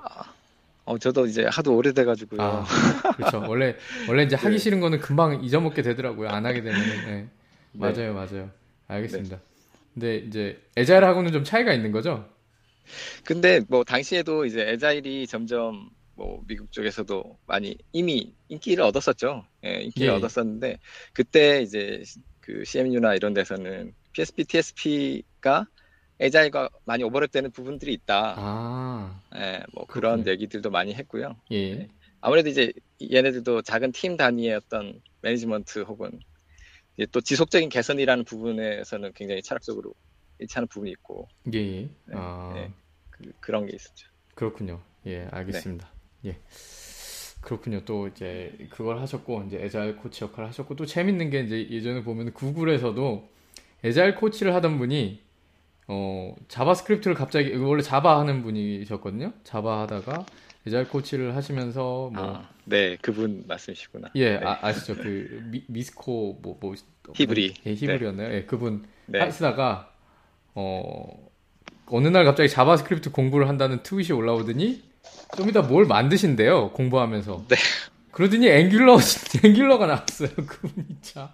어, 0.85 0.97
저도 0.97 1.27
이제 1.27 1.45
하도 1.45 1.75
오래돼가지고요. 1.75 2.41
아, 2.41 2.65
그렇죠. 3.15 3.43
원래 3.47 3.75
원래 4.09 4.23
이제 4.23 4.35
하기 4.35 4.55
네. 4.55 4.57
싫은 4.57 4.79
거는 4.79 4.99
금방 4.99 5.43
잊어먹게 5.43 5.83
되더라고요. 5.83 6.29
안 6.29 6.45
하게 6.45 6.63
되면은. 6.63 7.09
예. 7.09 7.11
네. 7.11 7.27
맞아요, 7.73 8.13
맞아요. 8.13 8.49
알겠습니다. 8.87 9.39
근데 9.93 10.17
이제 10.17 10.61
에자일하고는 10.75 11.31
좀 11.31 11.43
차이가 11.43 11.73
있는 11.73 11.91
거죠? 11.91 12.27
근데 13.23 13.61
뭐 13.67 13.83
당시에도 13.83 14.45
이제 14.45 14.61
에자일이 14.61 15.27
점점 15.27 15.89
뭐 16.15 16.43
미국 16.47 16.71
쪽에서도 16.71 17.37
많이 17.47 17.77
이미 17.93 18.33
인기를 18.49 18.83
얻었었죠. 18.83 19.45
예, 19.65 19.81
인기를 19.81 20.07
예. 20.07 20.11
얻었었는데 20.11 20.79
그때 21.13 21.61
이제 21.61 22.03
그 22.39 22.63
CMU나 22.65 23.15
이런 23.15 23.33
데서는 23.33 23.93
PSP, 24.13 24.45
TSP가 24.45 25.65
에자일과 26.19 26.69
많이 26.85 27.03
오버랩되는 27.03 27.51
부분들이 27.53 27.93
있다. 27.93 28.35
아, 28.37 29.21
예, 29.35 29.63
뭐 29.73 29.85
그런 29.85 30.23
그렇군요. 30.23 30.31
얘기들도 30.31 30.69
많이 30.69 30.93
했고요. 30.93 31.35
예. 31.51 31.75
네. 31.75 31.87
아무래도 32.19 32.49
이제 32.49 32.71
얘네들도 33.11 33.63
작은 33.63 33.91
팀 33.91 34.15
단위의 34.17 34.53
어떤 34.53 35.01
매니지먼트 35.21 35.79
혹은 35.79 36.19
이제 36.95 37.07
또 37.11 37.21
지속적인 37.21 37.69
개선이라는 37.69 38.25
부분에서는 38.25 39.13
굉장히 39.15 39.41
철학적으로 39.41 39.95
일치하는 40.41 40.67
부분이 40.67 40.91
있고 40.91 41.27
예, 41.53 41.59
예. 41.59 41.81
네, 42.05 42.13
아, 42.13 42.51
네. 42.53 42.71
그, 43.09 43.31
그런 43.39 43.65
게 43.65 43.75
있었죠. 43.75 44.07
그렇군요. 44.35 44.81
예, 45.05 45.27
알겠습니다. 45.31 45.89
예. 46.25 46.37
그렇군요. 47.41 47.83
또 47.85 48.07
이제 48.07 48.55
그걸 48.69 48.99
하셨고, 48.99 49.45
이제 49.47 49.57
agile 49.61 49.97
코치 49.97 50.23
역할을 50.23 50.47
하셨고, 50.49 50.75
또 50.75 50.85
재밌는 50.85 51.31
게 51.31 51.41
이제 51.41 51.67
예전에 51.69 52.03
보면 52.03 52.33
구글에서도 52.33 53.29
agile 53.83 54.15
코치를 54.15 54.53
하던 54.55 54.77
분이, 54.77 55.21
어, 55.87 56.35
JavaScript를 56.47 57.15
갑자기, 57.15 57.55
원래 57.55 57.81
Java 57.81 58.19
하는 58.19 58.43
분이셨거든요? 58.43 59.33
Java 59.43 59.81
하다가 59.81 60.25
agile 60.67 60.87
코치를 60.87 61.35
하시면서, 61.35 62.11
뭐, 62.13 62.23
아, 62.23 62.49
네, 62.65 62.95
그분 63.01 63.43
말씀이시구나. 63.47 64.11
예, 64.13 64.37
네. 64.37 64.45
아, 64.45 64.59
아시죠? 64.61 64.95
그, 64.95 65.41
미, 65.49 65.63
Miško, 65.67 66.39
뭐, 66.43 66.59
뭐, 66.61 66.75
Hevery. 67.15 67.55
예, 67.65 67.73
Hevery였나요? 67.73 68.33
예, 68.35 68.45
그분 68.45 68.85
네. 69.07 69.19
하시다가, 69.19 69.90
어, 70.55 71.29
어느 71.87 72.07
날 72.07 72.25
갑자기 72.25 72.49
JavaScript 72.49 73.11
공부를 73.11 73.47
한다는 73.47 73.83
트윗이 73.83 74.11
올라오더니, 74.11 74.83
좀 75.35 75.49
이따 75.49 75.61
뭘 75.61 75.85
만드신대요, 75.85 76.71
공부하면서. 76.71 77.45
네. 77.47 77.55
그러더니 78.11 78.49
Angular, 78.49 78.97
Angular가 79.43 79.85
나왔어요, 79.87 80.29
그분이 80.35 80.97
참. 81.01 81.29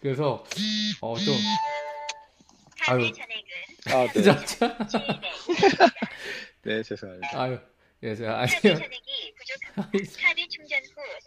그래서, 0.00 0.44
어, 1.00 1.16
좀, 1.16 1.34
아유, 2.88 3.10
아, 3.88 4.06
네. 4.06 4.12
진짜, 4.12 4.42
네, 6.62 6.82
죄송합니다. 6.82 7.40
아유, 7.40 7.58
예, 8.02 8.14
제가, 8.14 8.40
아니요. 8.40 8.78
카드 9.74 10.45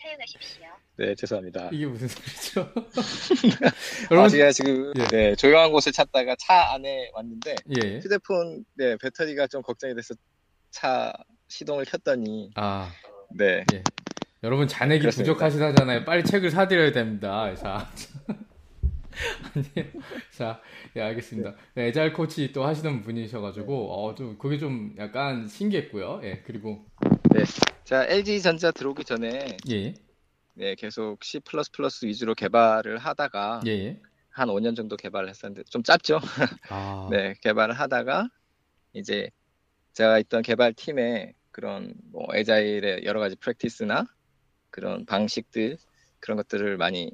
사용하십시오. 0.09 0.65
네, 0.97 1.15
죄송합니다. 1.15 1.69
이게 1.71 1.85
무슨 1.85 2.07
소리죠? 2.07 2.61
아, 2.73 3.71
여러분, 4.11 4.29
제가 4.29 4.51
지금 4.51 4.91
예. 4.97 5.07
네, 5.07 5.35
조용한 5.35 5.71
곳을 5.71 5.91
찾다가 5.91 6.35
차 6.39 6.73
안에 6.73 7.11
왔는데 7.13 7.55
예. 7.81 7.99
휴대폰 7.99 8.65
네, 8.75 8.97
배터리가 8.97 9.47
좀 9.47 9.61
걱정이 9.61 9.93
돼서 9.95 10.15
차 10.71 11.13
시동을 11.47 11.85
켰더니 11.85 12.51
아, 12.55 12.91
네, 13.35 13.65
여러분 14.43 14.67
잔액이 14.67 15.01
그렇습니다. 15.01 15.33
부족하시다잖아요. 15.33 16.05
빨리 16.05 16.23
책을 16.23 16.49
사드려야 16.51 16.91
됩니다. 16.91 17.53
자, 17.55 17.89
아니요. 19.55 19.89
자, 20.35 20.61
예, 20.95 21.01
알겠습니다. 21.01 21.55
네, 21.75 21.87
에자일 21.87 22.13
코치 22.13 22.51
또 22.51 22.65
하시던 22.65 23.01
분이셔가지고, 23.01 23.91
어, 23.93 24.15
좀, 24.15 24.37
그게 24.37 24.57
좀 24.57 24.95
약간 24.97 25.47
신기했고요. 25.47 26.21
예, 26.23 26.41
그리고, 26.45 26.85
자 27.89 28.05
LG 28.07 28.43
전자 28.43 28.69
들어오기 28.69 29.03
전에 29.03 29.57
예, 29.71 29.95
네, 30.53 30.75
계속 30.75 31.23
C++ 31.23 31.39
위주로 32.03 32.35
개발을 32.35 32.99
하다가 32.99 33.61
예, 33.65 33.71
예. 33.71 34.01
한 34.29 34.49
5년 34.49 34.75
정도 34.75 34.95
개발을 34.95 35.27
했었는데 35.27 35.63
좀 35.71 35.81
짧죠? 35.81 36.19
아, 36.69 37.07
네, 37.11 37.33
개발을 37.41 37.73
하다가 37.73 38.29
이제 38.93 39.31
제가 39.93 40.19
있던 40.19 40.43
개발 40.43 40.73
팀에 40.73 41.33
그런 41.49 41.95
뭐 42.11 42.27
에자일의 42.35 43.05
여러 43.05 43.19
가지 43.19 43.35
프랙티스나 43.35 44.05
그런 44.69 45.07
방식들 45.07 45.79
그런 46.19 46.37
것들을 46.37 46.77
많이 46.77 47.09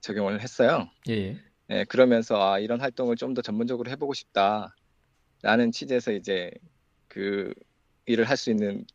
적용을 0.00 0.40
했어요. 0.40 0.88
예, 1.10 1.12
예. 1.12 1.42
네, 1.66 1.84
그러면서 1.84 2.52
아, 2.52 2.58
이런 2.58 2.80
활동을 2.80 3.16
좀 3.16 3.34
더 3.34 3.42
전문적으로 3.42 3.90
해보고 3.90 4.14
싶다 4.14 4.74
라는 5.42 5.70
취지에서 5.70 6.12
이제 6.12 6.50
그 7.08 7.52
일을 8.06 8.24
할 8.24 8.38
수 8.38 8.50
있는 8.50 8.86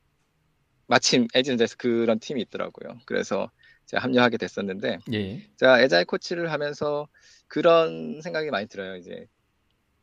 마침 0.88 1.28
에이전트에서 1.34 1.76
그런 1.78 2.20
팀이 2.20 2.42
있더라고요. 2.42 3.00
그래서 3.06 3.50
제가 3.86 4.04
합류하게 4.04 4.38
됐었는데 4.38 5.00
예, 5.14 5.18
예. 5.18 5.50
제가 5.58 5.82
agile 5.82 6.06
코치를 6.06 6.52
하면서 6.52 7.08
그런 7.48 8.22
생각이 8.22 8.50
많이 8.50 8.68
들어요. 8.68 8.96
이제 8.96 9.28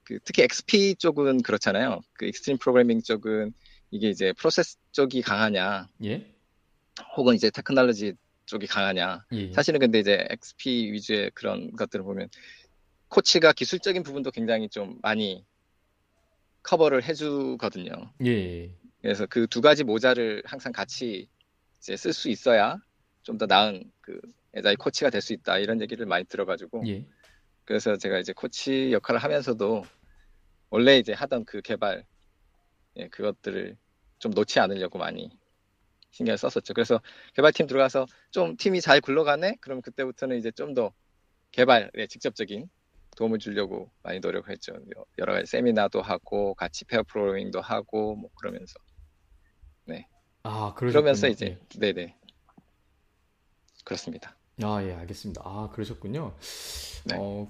그 0.05 0.19
특히 0.25 0.43
XP 0.43 0.97
쪽은 0.97 1.43
그렇잖아요. 1.43 2.01
그 2.15 2.27
Extreme 2.27 2.59
Programming 2.59 3.03
쪽은 3.03 3.53
이게 3.91 4.09
이제 4.09 4.33
프로세스 4.33 4.79
쪽이 4.93 5.23
강하냐, 5.23 5.89
예, 6.05 6.27
혹은 7.17 7.35
이제 7.35 7.51
테크놀로지 7.51 8.15
쪽이 8.47 8.67
강하냐. 8.67 9.25
예. 9.33 9.53
사실은 9.53 9.81
근데 9.81 10.01
이제 10.01 10.27
XP 10.31 10.93
위주의 10.93 11.31
그런 11.35 11.71
것들을 11.73 12.05
보면 12.05 12.29
코치가 13.09 13.53
기술적인 13.53 14.03
부분도 14.03 14.31
굉장히 14.31 14.69
좀 14.69 14.99
많이 15.03 15.45
커버를 16.63 17.03
해주거든요. 17.05 18.13
예, 18.25 18.31
예. 18.31 18.75
그래서 19.03 19.27
그 19.27 19.47
두 19.47 19.61
가지 19.61 19.85
모자를 19.85 20.43
항상 20.47 20.73
같이 20.73 21.29
이제 21.79 21.97
쓸 21.97 22.13
수 22.13 22.29
있어야 22.31 22.79
좀 23.23 23.39
더 23.39 23.47
나은 23.47 23.91
그 24.01 24.21
agile 24.55 24.77
코치가 24.77 25.11
될 25.11 25.21
수 25.23 25.33
있다 25.33 25.59
이런 25.59 25.81
얘기를 25.81 26.07
많이 26.07 26.25
들어가지고 26.25 26.83
예. 26.89 27.07
그래서 27.65 27.97
제가 27.97 28.19
이제 28.19 28.33
코치 28.33 28.93
역할을 28.93 29.23
하면서도 29.23 29.85
원래 30.71 30.99
이제 30.99 31.13
하던 31.13 31.45
그 31.45 31.63
개발 31.63 32.05
예, 32.97 33.09
그것들을 33.09 33.77
좀 34.19 34.33
놓지 34.33 34.61
않으려고 34.61 34.99
많이 34.99 35.31
신경을 36.13 36.39
썼었죠. 36.39 36.75
그래서 36.75 37.01
개발팀 37.35 37.67
들어가서 37.69 38.07
좀 38.33 38.57
팀이 38.57 38.81
잘 38.81 39.01
굴러가네? 39.01 39.57
그럼 39.61 39.81
그때부터는 39.83 40.39
이제 40.39 40.51
좀 40.51 40.75
더 40.75 40.93
개발에 41.53 42.07
직접적인 42.09 42.69
도움을 43.17 43.39
주려고 43.41 43.91
많이 44.03 44.21
노력을 44.21 44.51
했죠. 44.51 44.75
여러 45.19 45.33
가지 45.35 45.47
세미나도 45.51 46.01
하고 46.03 46.55
같이 46.55 46.85
페어 46.85 47.03
프로그래밍도 47.05 47.61
하고 47.61 48.17
뭐 48.17 48.31
그러면서 48.39 48.75
아, 50.43 50.75
그러셨군요. 50.75 51.03
그러면서 51.03 51.29
이제 51.29 51.47
예. 51.47 51.79
네네 51.79 52.15
그렇습니다. 53.85 54.37
아, 54.63 54.83
예, 54.85 54.93
알겠습니다. 54.95 55.43
아, 55.45 55.71
그러셨군요. 55.73 56.35
네. 57.07 57.17
어, 57.19 57.49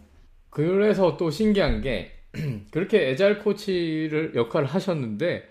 그래서 0.49 1.17
또 1.17 1.31
신기한 1.31 1.81
게, 1.81 2.13
그렇게 2.71 3.09
에자일 3.11 3.41
코치를 3.41 4.35
역할을 4.35 4.67
하셨는데, 4.69 5.49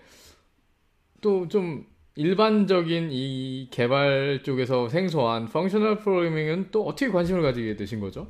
또 1.20 1.46
좀 1.48 1.86
일반적인 2.16 3.10
이 3.12 3.68
개발 3.70 4.42
쪽에서 4.42 4.88
생소한 4.88 5.46
펑셔널 5.48 5.98
프로그래밍은 6.00 6.70
또 6.70 6.86
어떻게 6.86 7.08
관심을 7.10 7.42
가지게 7.42 7.76
되신 7.76 8.00
거죠? 8.00 8.28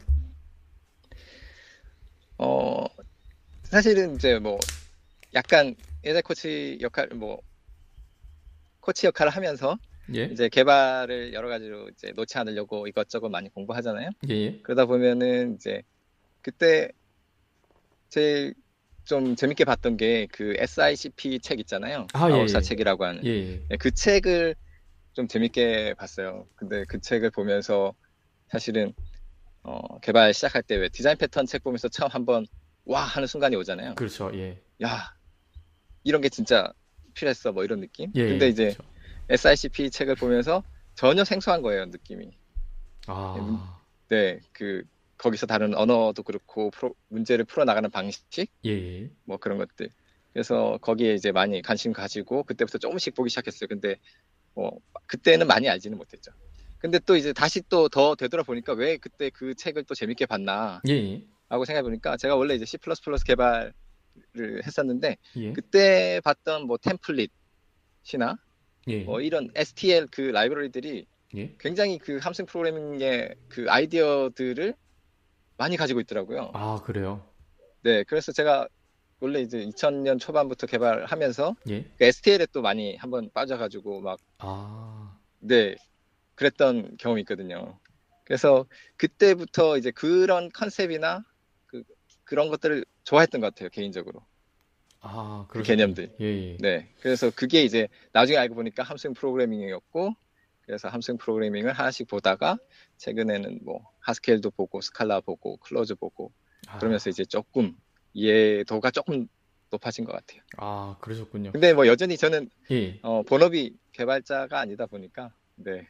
어, 2.38 2.84
사실은 3.64 4.14
이제 4.16 4.38
뭐 4.38 4.58
약간 5.34 5.74
예대 6.04 6.22
코치 6.22 6.78
역할 6.80 7.08
뭐 7.14 7.40
코치 8.80 9.06
역할을 9.06 9.30
하면서 9.32 9.76
예, 10.14 10.24
이제 10.24 10.48
개발을 10.48 11.32
여러 11.34 11.48
가지로 11.48 11.88
이제 11.90 12.12
놓지 12.16 12.38
않으려고 12.38 12.86
이것저것 12.88 13.28
많이 13.28 13.48
공부하잖아요. 13.50 14.10
예, 14.28 14.34
예. 14.34 14.60
그러다 14.62 14.86
보면은 14.86 15.54
이제 15.56 15.82
그때 16.42 16.90
제일 18.08 18.54
좀 19.04 19.34
재밌게 19.36 19.64
봤던 19.64 19.96
게 19.96 20.26
그 20.32 20.54
SICP 20.58 21.40
책 21.40 21.60
있잖아요. 21.60 22.06
아, 22.14 22.28
예, 22.28 22.32
마법사 22.32 22.58
예. 22.58 22.62
책이라고 22.62 23.04
하는. 23.04 23.24
예, 23.24 23.30
예. 23.30 23.66
네, 23.68 23.76
그 23.76 23.90
책을 23.90 24.54
좀 25.12 25.28
재밌게 25.28 25.94
봤어요. 25.94 26.46
근데 26.56 26.84
그 26.88 27.00
책을 27.00 27.30
보면서 27.30 27.94
사실은 28.48 28.92
어, 29.62 29.98
개발 30.00 30.32
시작할 30.34 30.62
때 30.62 30.76
왜 30.76 30.88
디자인 30.88 31.16
패턴 31.18 31.46
책 31.46 31.62
보면서 31.64 31.88
처음 31.88 32.10
한번 32.10 32.46
와 32.84 33.02
하는 33.02 33.26
순간이 33.28 33.56
오잖아요. 33.56 33.94
그렇죠. 33.96 34.30
예. 34.34 34.62
야 34.82 35.14
이런 36.04 36.20
게 36.22 36.28
진짜 36.28 36.72
필요했어 37.14 37.52
뭐 37.52 37.64
이런 37.64 37.80
느낌. 37.80 38.12
예. 38.14 38.26
근데 38.26 38.46
예, 38.46 38.48
이제 38.48 38.62
그렇죠. 38.72 38.82
SICP 39.28 39.90
책을 39.90 40.14
보면서 40.16 40.62
전혀 40.94 41.24
생소한 41.24 41.62
거예요 41.62 41.86
느낌이. 41.86 42.30
아. 43.06 43.80
네, 44.08 44.40
그 44.52 44.82
거기서 45.18 45.46
다른 45.46 45.74
언어도 45.74 46.22
그렇고 46.22 46.70
프로- 46.70 46.94
문제를 47.08 47.44
풀어 47.44 47.64
나가는 47.64 47.88
방식 47.90 48.24
예, 48.64 48.70
예. 48.70 49.10
뭐 49.24 49.36
그런 49.36 49.58
것들. 49.58 49.90
그래서 50.32 50.78
거기에 50.80 51.14
이제 51.14 51.32
많이 51.32 51.60
관심 51.62 51.92
가지고 51.92 52.44
그때부터 52.44 52.78
조금씩 52.78 53.14
보기 53.14 53.30
시작했어요. 53.30 53.68
근데 53.68 53.96
뭐 54.54 54.78
그때는 55.06 55.46
많이 55.46 55.68
알지는 55.68 55.98
못했죠. 55.98 56.32
근데 56.78 56.98
또 57.00 57.16
이제 57.16 57.32
다시 57.32 57.60
또 57.68 57.88
더 57.88 58.14
되돌아 58.14 58.42
보니까 58.42 58.72
왜 58.72 58.96
그때 58.96 59.28
그 59.30 59.54
책을 59.54 59.84
또 59.84 59.94
재밌게 59.94 60.26
봤나 60.26 60.80
예, 60.88 60.92
예. 60.92 61.24
하고 61.48 61.64
생각해 61.64 61.82
보니까 61.82 62.16
제가 62.16 62.36
원래 62.36 62.54
이제 62.54 62.64
C++ 62.64 62.78
개발 63.26 63.72
을 64.36 64.64
했었는데 64.64 65.16
예. 65.36 65.52
그때 65.52 66.20
봤던 66.24 66.66
뭐 66.66 66.76
템플릿이나 66.78 68.36
예. 68.88 69.04
뭐 69.04 69.20
이런 69.20 69.50
STL 69.54 70.06
그 70.10 70.20
라이브러리들이 70.20 71.06
예. 71.36 71.54
굉장히 71.58 71.98
그 71.98 72.18
함수 72.18 72.44
프로그래밍의 72.44 73.34
그 73.48 73.66
아이디어들을 73.68 74.74
많이 75.56 75.76
가지고 75.76 76.00
있더라고요. 76.00 76.50
아, 76.54 76.80
그래요. 76.84 77.26
네, 77.82 78.02
그래서 78.04 78.32
제가 78.32 78.66
원래 79.20 79.40
이제 79.40 79.58
2000년 79.58 80.18
초반부터 80.18 80.66
개발하면서 80.66 81.54
예. 81.68 81.84
그 81.98 82.04
STL에 82.04 82.46
또 82.52 82.62
많이 82.62 82.96
한번 82.96 83.30
빠져가지고 83.32 84.00
막, 84.00 84.18
아. 84.38 85.18
네, 85.38 85.76
그랬던 86.34 86.96
경험이 86.98 87.20
있거든요. 87.22 87.78
그래서 88.24 88.64
그때부터 88.96 89.76
이제 89.76 89.90
그런 89.90 90.50
컨셉이나 90.50 91.24
그, 91.66 91.82
그런 92.24 92.48
것들을 92.48 92.84
좋아했던 93.10 93.40
것 93.40 93.48
같아요, 93.48 93.68
개인적으로. 93.70 94.24
아, 95.00 95.46
그. 95.48 95.62
개념들. 95.62 96.14
예, 96.20 96.24
예. 96.24 96.56
네, 96.60 96.94
그래서 97.00 97.30
그게 97.30 97.64
이제 97.64 97.88
나중에 98.12 98.38
알고 98.38 98.54
보니까 98.54 98.84
함수형 98.84 99.14
프로그래밍이었고, 99.14 100.14
그래서 100.60 100.88
함수형 100.88 101.18
프로그래밍을 101.18 101.72
하나씩 101.72 102.06
보다가 102.06 102.58
최근에는 102.98 103.60
뭐 103.64 103.80
Haskell도 103.98 104.52
보고 104.52 104.80
Scala 104.80 105.20
보고 105.22 105.56
Clojure 105.56 105.96
보고 105.96 106.32
아, 106.68 106.78
그러면서 106.78 107.10
이제 107.10 107.24
조금 107.24 107.76
이해도가 108.12 108.92
조금 108.92 109.26
높아진 109.70 110.04
것 110.04 110.12
같아요. 110.12 110.42
아, 110.58 110.96
그러셨군요. 111.00 111.50
근데 111.50 111.72
뭐 111.72 111.88
여전히 111.88 112.16
저는 112.16 112.48
예. 112.70 113.00
어, 113.02 113.22
본업이 113.24 113.76
개발자가 113.92 114.60
아니다 114.60 114.86
보니까 114.86 115.32
네 115.56 115.88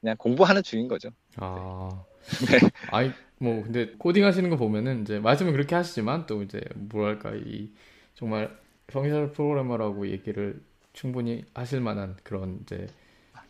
그냥 0.00 0.16
공부하는 0.16 0.62
중인 0.62 0.88
거죠. 0.88 1.10
아. 1.36 2.04
네. 2.48 2.58
아이, 2.90 3.12
뭐, 3.38 3.62
근데 3.62 3.90
코딩 3.98 4.24
하시는 4.24 4.48
거 4.50 4.56
보면은 4.56 5.02
이제 5.02 5.18
말씀은 5.18 5.52
그렇게 5.52 5.74
하시지만 5.74 6.26
또 6.26 6.42
이제 6.42 6.60
뭐랄까, 6.74 7.32
이 7.34 7.70
정말 8.14 8.56
펑셔널 8.86 9.32
프로그래머라고 9.32 10.08
얘기를 10.08 10.60
충분히 10.92 11.44
하실 11.54 11.80
만한 11.80 12.16
그런 12.22 12.60
이제 12.62 12.86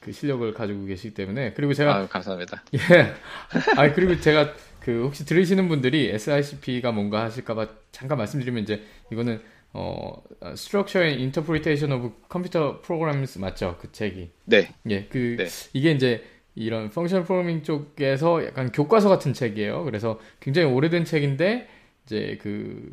그 0.00 0.12
실력을 0.12 0.52
가지고 0.54 0.84
계시기 0.86 1.14
때문에 1.14 1.52
그리고 1.54 1.74
제가 1.74 1.96
아유, 1.96 2.08
감사합니다. 2.08 2.62
예. 2.74 2.78
아 3.76 3.92
그리고 3.92 4.18
제가 4.20 4.54
그 4.80 5.02
혹시 5.04 5.24
들으시는 5.24 5.68
분들이 5.68 6.10
SICP가 6.10 6.92
뭔가 6.92 7.24
하실까봐 7.24 7.68
잠깐 7.92 8.18
말씀드리면 8.18 8.62
이제 8.62 8.82
이거는 9.10 9.40
어 9.72 10.22
Structure 10.42 11.06
and 11.08 11.22
Interpretation 11.22 11.92
of 11.92 12.14
Computer 12.30 12.80
Programs 12.80 13.38
맞죠? 13.38 13.76
그 13.80 13.90
책이. 13.90 14.30
네, 14.44 14.68
예. 14.90 15.06
그 15.06 15.36
네. 15.38 15.46
이게 15.72 15.90
이제 15.92 16.24
이런 16.56 16.90
펑션 16.90 17.24
프로그래밍 17.24 17.62
쪽에서 17.62 18.44
약간 18.44 18.72
교과서 18.72 19.08
같은 19.08 19.32
책이에요. 19.32 19.84
그래서 19.84 20.18
굉장히 20.40 20.68
오래된 20.72 21.04
책인데 21.04 21.68
이제 22.04 22.38
그 22.42 22.90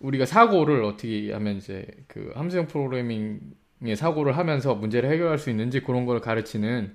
우리가 0.00 0.26
사고를 0.26 0.84
어떻게 0.84 1.32
하면 1.32 1.56
이제 1.56 1.86
그 2.08 2.32
함수형 2.34 2.66
프로그래밍의 2.66 3.96
사고를 3.96 4.36
하면서 4.36 4.74
문제를 4.74 5.10
해결할 5.10 5.38
수 5.38 5.50
있는지 5.50 5.80
그런 5.80 6.04
걸 6.04 6.20
가르치는 6.20 6.94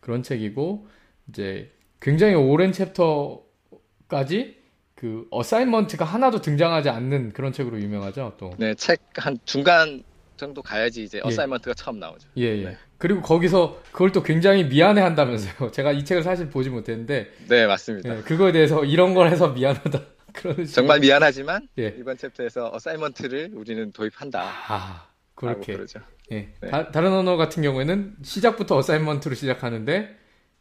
그런 0.00 0.22
책이고 0.22 0.88
이제 1.28 1.70
굉장히 2.00 2.34
오랜 2.34 2.72
챕터까지 2.72 4.56
그 4.94 5.28
어사인먼트가 5.30 6.04
하나도 6.04 6.40
등장하지 6.40 6.88
않는 6.88 7.32
그런 7.32 7.52
책으로 7.52 7.80
유명하죠. 7.80 8.34
또. 8.38 8.50
네, 8.58 8.74
책 8.74 8.98
한 9.18 9.38
중간 9.44 10.02
정도 10.38 10.62
가야지 10.62 11.02
이제 11.02 11.20
어사이먼트가 11.22 11.74
처음 11.74 11.98
나오죠. 11.98 12.28
예, 12.38 12.44
예. 12.44 12.64
네. 12.64 12.76
그리고 12.96 13.20
거기서 13.20 13.82
그걸 13.92 14.12
또 14.12 14.22
굉장히 14.22 14.64
미안해 14.64 15.02
한다면서요. 15.02 15.70
제가 15.72 15.92
이 15.92 16.04
책을 16.04 16.22
사실 16.22 16.48
보지 16.48 16.70
못했는데, 16.70 17.30
네, 17.48 17.66
맞습니다. 17.66 18.16
예, 18.16 18.22
그거에 18.22 18.52
대해서 18.52 18.84
이런 18.84 19.12
걸 19.12 19.30
해서 19.30 19.48
미안하다. 19.48 20.00
그런. 20.32 20.64
정말 20.66 21.00
미안하지만 21.00 21.68
예. 21.78 21.94
이번 21.98 22.16
챕터에서 22.16 22.70
assignment를 22.72 23.50
우리는 23.54 23.92
도입한다. 23.92 24.42
아, 24.68 25.08
그렇게. 25.34 25.74
그러죠. 25.74 26.00
예. 26.32 26.52
네. 26.60 26.70
다른 26.70 27.12
언어 27.12 27.36
같은 27.36 27.62
경우에는 27.62 28.16
시작부터 28.22 28.76
assignment로 28.76 29.34
시작하는데, 29.34 30.16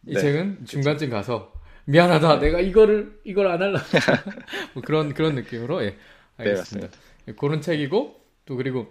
이 0.08 0.13
네. 0.13 0.20
책은 0.20 0.66
중간쯤 0.66 1.10
가서, 1.10 1.54
미안하다. 1.86 2.40
내가 2.40 2.60
이거를, 2.60 3.20
이걸 3.24 3.48
안 3.48 3.62
할라. 3.62 3.82
뭐 4.74 4.84
그런, 4.84 5.13
그런 5.13 5.36
느낌으로, 5.36 5.84
예. 5.84 5.90
네, 5.90 5.98
알겠습니다. 6.38 6.90
예, 7.30 7.32
그런 7.34 7.62
책이고, 7.62 8.16
또 8.46 8.56
그리고, 8.56 8.88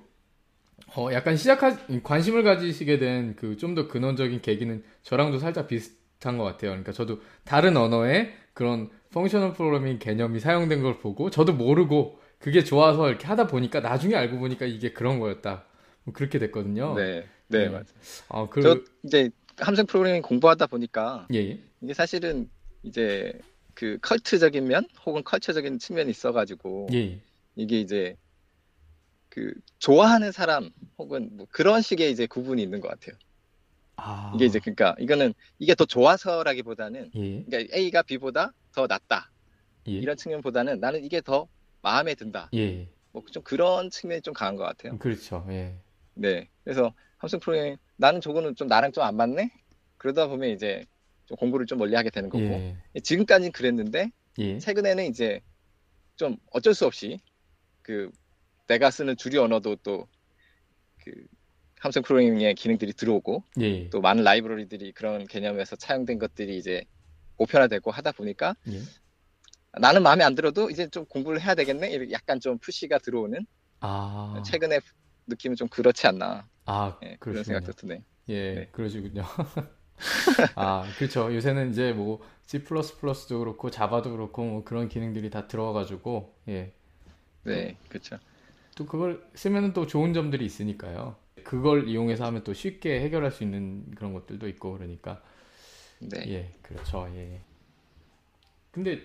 어, 0.97 1.09
약간 1.13 1.37
시작하, 1.37 1.77
관심을 2.03 2.43
가지시게 2.43 2.99
된 2.99 3.35
그 3.37 3.57
좀 3.57 3.75
더 3.75 3.89
근원적인 3.89 4.43
계기는 4.43 4.83
저랑도 5.03 5.39
살짝 5.39 5.69
비슷한 5.69 6.39
것 6.39 6.45
같아요. 6.45 6.71
그러니까 6.71 6.93
저도 6.93 7.21
다른 7.45 7.77
언어에 7.77 8.33
그런 8.53 8.91
functional 9.13 9.53
프로그래밍 9.55 9.99
개념이 9.99 10.41
사용된 10.41 10.83
걸 10.83 10.99
보고, 10.99 11.31
저도 11.31 11.53
모르고, 11.55 12.19
그게 12.39 12.63
좋아서 12.63 13.09
이렇게 13.09 13.27
하다 13.27 13.47
보니까 13.47 13.81
나중에 13.81 14.15
알고 14.15 14.39
보니까 14.39 14.67
이게 14.67 14.93
그런 14.93 15.19
거였다. 15.19 15.65
뭐 16.05 16.13
그렇게 16.15 16.39
됐거든요. 16.39 16.95
네, 16.95 17.27
네, 17.49 17.59
네. 17.61 17.69
맞아요. 17.69 17.85
아, 18.29 18.47
그, 18.51 18.61
저 18.63 18.81
이제 19.03 19.31
함정 19.59 19.87
프로그래밍 19.87 20.23
공부하다 20.23 20.67
보니까 20.67 21.27
예, 21.33 21.39
예. 21.39 21.59
이게 21.81 21.95
사실은 21.95 22.49
이제 22.83 23.33
그 23.75 23.99
컬트적인 24.03 24.67
면 24.69 24.87
혹은 25.07 25.25
컬처적인 25.25 25.79
측면이 25.79 26.11
있어가지고 26.11 26.89
예, 26.93 26.97
예. 26.99 27.21
이게 27.57 27.81
이제 27.81 28.17
그 29.37 29.53
좋아하는 29.79 30.33
사람 30.33 30.71
혹은 30.97 31.29
뭐 31.37 31.47
그런 31.51 31.83
식의 31.83 32.11
이제 32.11 32.27
구분이 32.27 32.63
있는 32.63 32.81
것 32.81 32.89
같아요. 32.89 33.15
아, 33.97 34.33
이게 34.35 34.47
이제 34.47 34.59
그러니까 34.59 34.97
이거는 34.99 35.35
이게 35.59 35.75
더 35.75 35.85
좋아서라기보다는 35.85 37.11
예, 37.15 37.45
그러니까 37.45 37.77
A가 37.77 38.03
B보다 38.03 38.55
더 38.75 38.87
낫다 38.87 39.31
예. 39.89 39.93
이런 39.93 40.17
측면보다는 40.17 40.81
나는 40.81 41.05
이게 41.05 41.21
더 41.21 41.49
마음에 41.83 42.15
든다. 42.15 42.49
예, 42.55 42.89
뭐좀 43.13 43.43
그런 43.43 43.91
측면이 43.91 44.23
좀 44.23 44.33
강한 44.33 44.57
것 44.57 44.65
같아요. 44.65 44.97
그렇죠. 44.97 45.47
예. 45.51 45.77
네. 46.15 46.49
그래서 46.65 46.95
함수 47.19 47.39
프로그래밍 47.39 47.77
나는 47.97 48.23
저거는 48.23 48.55
좀 48.55 48.69
나랑 48.69 48.93
좀 48.93 49.05
안 49.05 49.17
맞네. 49.17 49.51
그러다 49.99 50.29
보면 50.29 50.49
이제 50.49 50.87
좀 51.27 51.37
공부를 51.37 51.67
좀 51.67 51.77
멀리 51.77 51.95
하게 51.95 52.09
되는 52.09 52.31
거고 52.31 52.43
예, 52.43 52.79
지금까지는 53.03 53.53
그랬는데 53.53 54.11
예. 54.39 54.59
최근에는 54.59 55.05
이제 55.05 55.43
좀 56.17 56.39
어쩔 56.53 56.73
수 56.73 56.87
없이 56.87 57.21
그 57.83 58.11
내가 58.67 58.91
쓰는 58.91 59.17
주류 59.17 59.43
언어도 59.43 59.77
또 59.77 60.07
그 61.07 61.13
함수 61.79 62.03
프로그래밍의 62.03 62.57
기능들이 62.57 62.93
들어오고 62.93 63.45
예, 63.61 63.89
또 63.91 64.01
많은 64.01 64.25
라이브러리들이 64.25 64.93
그런 64.93 65.27
개념에서 65.27 65.77
차용된 65.77 66.19
것들이 66.19 66.59
이제 66.59 66.85
보편화되고 67.37 67.91
하다 67.93 68.13
보니까 68.13 68.57
예. 68.69 68.81
나는 69.79 70.03
마음에 70.03 70.25
안 70.25 70.35
들어도 70.35 70.69
이제 70.71 70.89
좀 70.89 71.05
공부를 71.05 71.41
해야 71.41 71.55
되겠네. 71.55 71.91
이렇게 71.91 72.11
약간 72.11 72.41
좀 72.41 72.59
푸시가 72.59 72.99
들어오는 72.99 73.47
아, 73.81 74.43
최근에 74.45 74.81
느낌은 75.27 75.55
좀 75.55 75.69
그렇지 75.69 76.07
않나 76.09 76.49
아, 76.65 76.99
예, 77.05 77.17
그런. 77.21 77.45
생각도 77.45 77.73
드네요. 77.73 78.01
예, 78.31 78.55
네. 78.55 78.69
그러시군요. 78.73 79.23
아, 80.57 80.91
그렇죠. 80.99 81.33
요새는 81.33 81.71
이제 81.71 81.93
뭐 81.93 82.21
C++도 82.47 83.39
그렇고 83.39 83.71
자바도 83.71 84.11
그렇고 84.11 84.45
뭐 84.45 84.65
그런 84.65 84.89
기능들이 84.89 85.31
다 85.31 85.47
들어와가지고 85.47 86.35
예, 86.49 86.73
네, 87.45 87.77
그렇죠. 87.89 88.19
또 88.77 88.87
그걸 88.87 89.23
쓰면은 89.35 89.73
또 89.73 89.87
좋은 89.87 90.13
점들이 90.13 90.45
있으니까요. 90.45 91.17
그걸 91.43 91.89
이용해서 91.89 92.25
하면 92.27 92.45
또 92.45 92.53
쉽게 92.53 93.01
해결할 93.01 93.33
수 93.33 93.43
있는 93.43 93.91
그런 93.97 94.13
것들도 94.13 94.47
있고 94.49 94.73
그러니까 94.75 95.23
네. 95.99 96.25
예, 96.29 96.51
그렇죠. 96.63 97.09
예. 97.15 97.41
근데 98.71 99.01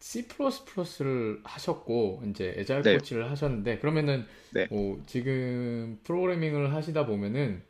C++를 0.00 1.40
하셨고 1.44 2.22
이제 2.30 2.54
에자일 2.56 2.82
네. 2.82 2.94
코치를 2.96 3.30
하셨는데 3.30 3.78
그러면은 3.78 4.24
네. 4.52 4.66
뭐 4.70 5.00
지금 5.06 5.98
프로그래밍을 6.04 6.72
하시다 6.72 7.06
보면은 7.06 7.62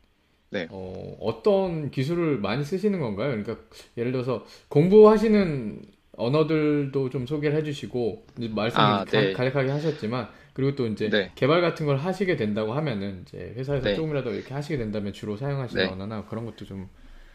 네. 0.50 0.68
어, 0.70 1.16
어떤 1.20 1.90
기술을 1.90 2.38
많이 2.38 2.64
쓰시는 2.64 3.00
건가요? 3.00 3.30
그러니까 3.30 3.58
예를 3.96 4.12
들어서 4.12 4.44
공부하시는 4.68 5.82
언어들도 6.16 7.10
좀 7.10 7.26
소개를 7.26 7.56
해주시고 7.58 8.26
말씀을 8.54 8.84
아, 8.84 9.04
가- 9.04 9.10
네. 9.10 9.32
간략하게 9.32 9.70
하셨지만 9.70 10.28
그리고 10.54 10.74
또 10.74 10.86
이제 10.86 11.08
네. 11.08 11.32
개발 11.34 11.60
같은 11.60 11.86
걸 11.86 11.96
하시게 11.96 12.36
된다고 12.36 12.74
하면은 12.74 13.22
이제 13.22 13.52
회사에서 13.56 13.88
네. 13.88 13.94
조금이라도 13.94 14.32
이렇게 14.34 14.52
하시게 14.54 14.76
된다면 14.76 15.12
주로 15.12 15.36
사용하시는 15.36 15.84
네. 15.84 15.90
언어나 15.90 16.24
그런 16.26 16.44
것도 16.44 16.64
좀 16.64 16.88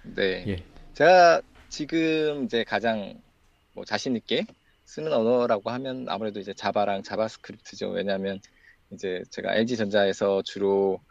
네. 0.04 0.44
예. 0.48 0.64
제가 0.94 1.42
지금 1.70 2.46
이제 2.46 2.64
가장 2.64 3.20
뭐 3.74 3.84
자신 3.86 4.16
있게 4.16 4.46
쓰는 4.86 5.12
언어라고 5.12 5.70
하면 5.72 6.06
아무래도 6.10 6.40
이제 6.40 6.54
자바랑 6.54 7.04
자바스크립트죠. 7.04 7.90
왜냐하면 7.90 8.40
이제 8.92 9.22
제가 9.32 9.56
LG전자에서 9.56 10.44
주로 10.44 11.02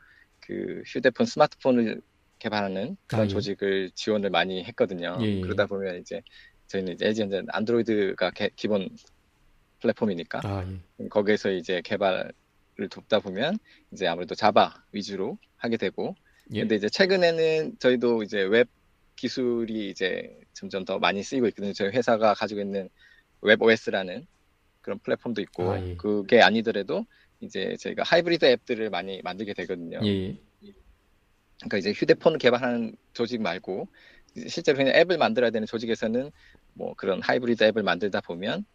그 0.40 0.82
휴대폰 0.86 1.26
스마트폰을 1.26 2.00
개발하는 2.38 2.96
그런 3.06 3.22
아, 3.22 3.24
예. 3.24 3.28
조직을 3.28 3.90
지원을 3.94 4.30
많이 4.30 4.62
했거든요. 4.64 5.18
예, 5.20 5.24
예. 5.26 5.40
그러다 5.40 5.66
보면 5.66 6.00
이제 6.00 6.22
저희는 6.68 6.94
이제 6.94 7.06
LG전자는 7.06 7.46
안드로이드가 7.50 8.30
개- 8.30 8.50
기본 8.56 8.88
플랫폼이니까 9.86 10.40
아, 10.44 10.64
예. 11.00 11.08
거기에서 11.08 11.50
이제 11.50 11.80
개발을 11.82 12.32
돕다 12.90 13.20
보면 13.20 13.58
이제 13.92 14.06
아무래도 14.06 14.34
자바 14.34 14.84
위주로 14.92 15.38
하게 15.56 15.76
되고 15.76 16.14
예. 16.52 16.60
근데 16.60 16.76
이제 16.76 16.88
최근에는 16.88 17.78
저희도 17.78 18.22
이제 18.22 18.42
웹 18.42 18.68
기술이 19.16 19.90
이제 19.90 20.38
점점 20.52 20.84
더 20.84 20.98
많이 20.98 21.22
쓰이고 21.22 21.46
있거든요. 21.48 21.72
저희 21.72 21.90
회사가 21.90 22.34
가지고 22.34 22.60
있는 22.60 22.88
webOS라는 23.40 24.26
그런 24.82 24.98
플랫폼도 24.98 25.40
있고 25.42 25.72
아, 25.72 25.80
예. 25.80 25.96
그게 25.96 26.42
아니더라도 26.42 27.06
이제 27.40 27.76
저희가 27.80 28.02
하이브리드 28.02 28.44
앱들을 28.44 28.90
많이 28.90 29.20
만들게 29.22 29.54
되거든요. 29.54 30.00
예, 30.04 30.38
예. 30.64 30.72
그러니까 31.58 31.78
이제 31.78 31.92
휴대폰을 31.92 32.38
개발하는 32.38 32.96
조직 33.12 33.40
말고 33.40 33.88
실제로 34.48 34.76
그냥 34.76 34.94
앱을 34.94 35.16
만들어야 35.16 35.50
되는 35.50 35.66
조직에서는 35.66 36.30
뭐 36.74 36.94
그런 36.94 37.22
하이브리드 37.22 37.64
앱을 37.64 37.82
만들다 37.82 38.20
보면 38.20 38.66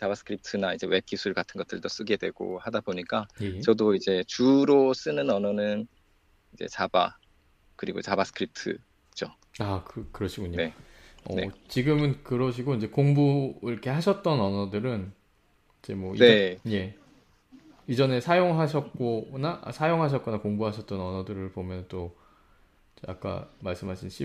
자바스크립트나 0.00 0.74
이제 0.74 0.86
웹 0.86 1.06
기술 1.06 1.34
같은 1.34 1.58
것들도 1.58 1.88
쓰게 1.88 2.16
되고 2.16 2.58
하다 2.58 2.80
보니까 2.80 3.26
예, 3.42 3.56
예. 3.56 3.60
저도 3.60 3.94
이제 3.94 4.24
주로 4.26 4.92
쓰는 4.94 5.30
언어는 5.30 5.86
이제 6.54 6.66
자바 6.68 7.16
그리고 7.76 8.02
자바스크립트 8.02 8.78
아, 9.58 9.84
그, 9.86 10.08
그러시군요. 10.12 10.56
네. 10.56 10.74
어, 11.24 11.34
네. 11.34 11.50
지금은 11.68 12.22
그러시고 12.22 12.74
이제 12.74 12.88
공부 12.88 13.58
이렇게 13.62 13.90
하셨던 13.90 14.40
언어들은 14.40 15.12
이제 15.82 15.94
뭐 15.94 16.14
네. 16.16 16.58
이전, 16.64 16.72
예. 16.72 16.96
이전에 17.86 18.20
사용하셨거나 18.20 19.60
아, 19.64 19.72
사용하셨거나 19.72 20.40
공부하셨던 20.40 20.98
언어들을 20.98 21.52
보면 21.52 21.86
또 21.88 22.16
아까 23.06 23.50
말씀하신 23.60 24.10
C++ 24.10 24.24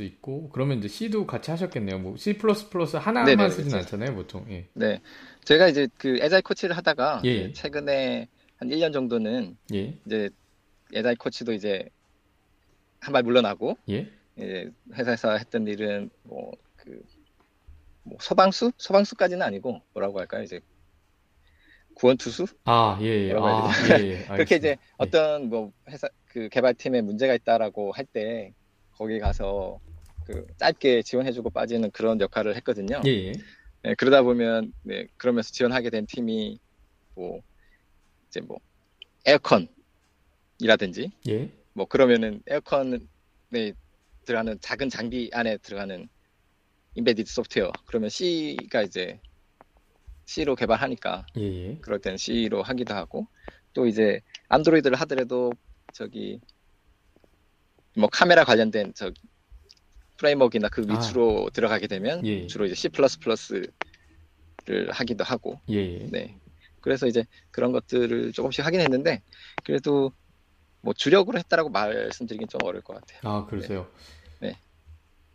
있고 0.00 0.50
그러면 0.50 0.78
이제 0.78 0.88
C도 0.88 1.26
같이 1.26 1.50
하셨겠네요. 1.50 1.98
뭐 1.98 2.16
C++ 2.16 2.36
하나만 2.98 3.24
네네네, 3.24 3.50
쓰진 3.50 3.72
그렇죠. 3.72 3.76
않잖아요, 3.78 4.14
보통. 4.14 4.46
예. 4.50 4.68
네. 4.74 5.00
제가 5.44 5.68
이제 5.68 5.88
그 5.98 6.18
agile 6.20 6.42
코치를 6.42 6.76
하다가 6.76 7.22
예. 7.24 7.30
이제 7.34 7.52
최근에 7.52 8.28
한 8.56 8.68
1년 8.70 8.92
정도는 8.92 9.56
예. 9.74 10.00
이제 10.06 10.30
에자일 10.94 11.16
코치도 11.16 11.52
이제 11.52 11.88
한 13.00 13.12
발 13.12 13.22
물러나고 13.22 13.78
예. 13.88 14.12
이제 14.36 14.70
회사에서 14.94 15.36
했던 15.36 15.66
일은 15.66 16.10
뭐그 16.24 17.02
뭐 18.04 18.18
소방수? 18.20 18.72
소방수까지는 18.78 19.42
아니고 19.42 19.82
뭐라고 19.92 20.18
할까요? 20.20 20.42
이제 20.44 20.60
구원투수? 21.94 22.46
아, 22.64 22.98
예, 23.00 23.28
예. 23.28 23.32
아, 23.34 23.70
예, 23.88 23.92
예. 24.04 24.24
그렇게 24.34 24.56
이제. 24.56 24.68
예. 24.70 24.78
어떤 24.98 25.48
뭐 25.48 25.72
회사 25.88 26.08
그 26.36 26.50
개발팀에 26.50 27.00
문제가 27.00 27.34
있다라고 27.34 27.92
할 27.92 28.04
때 28.12 28.52
거기 28.92 29.18
가서 29.18 29.80
그 30.26 30.46
짧게 30.58 31.02
지원해주고 31.02 31.48
빠지는 31.50 31.90
그런 31.92 32.20
역할을 32.20 32.56
했거든요. 32.56 33.00
예, 33.06 33.10
예. 33.28 33.32
네, 33.82 33.94
그러다 33.94 34.22
보면 34.22 34.72
네, 34.82 35.06
그러면서 35.16 35.50
지원하게 35.52 35.88
된 35.90 36.06
팀이 36.06 36.58
뭐 37.14 37.40
이제 38.28 38.40
뭐 38.40 38.58
에어컨이라든지 39.24 41.12
예. 41.28 41.50
뭐 41.72 41.86
그러면은 41.86 42.42
에어컨에 42.46 42.98
들어가는 44.26 44.58
작은 44.60 44.90
장비 44.90 45.30
안에 45.32 45.56
들어가는 45.58 46.06
인베디드 46.96 47.30
소프트웨어 47.30 47.72
그러면 47.86 48.10
C가 48.10 48.82
이제 48.82 49.20
C로 50.26 50.54
개발하니까 50.54 51.26
예, 51.38 51.42
예. 51.42 51.78
그럴 51.80 51.98
때는 52.00 52.18
C로 52.18 52.62
하기도 52.62 52.94
하고 52.94 53.26
또 53.72 53.86
이제 53.86 54.20
안드로이드를 54.48 54.98
하더라도 55.00 55.52
저기 55.96 56.42
뭐 57.96 58.06
카메라 58.12 58.44
관련된 58.44 58.92
저 58.94 59.10
프레임워크나 60.18 60.68
그 60.68 60.82
아. 60.82 60.92
위주로 60.92 61.48
들어가게 61.54 61.86
되면 61.86 62.24
예. 62.26 62.46
주로 62.46 62.66
이제 62.66 62.74
C++를 62.74 63.72
하기도 64.90 65.24
하고 65.24 65.58
예, 65.70 65.76
예. 65.76 66.06
네 66.10 66.38
그래서 66.80 67.06
이제 67.06 67.24
그런 67.50 67.72
것들을 67.72 68.32
조금씩 68.32 68.64
하긴 68.66 68.80
했는데 68.80 69.22
그래도 69.64 70.12
뭐 70.82 70.92
주력으로 70.92 71.38
했다라고 71.38 71.70
말씀드리긴 71.70 72.48
좀 72.48 72.62
어려울 72.62 72.82
것 72.82 72.94
같아요 72.94 73.20
아, 73.24 73.46
그러세요. 73.46 73.90
네. 74.40 74.58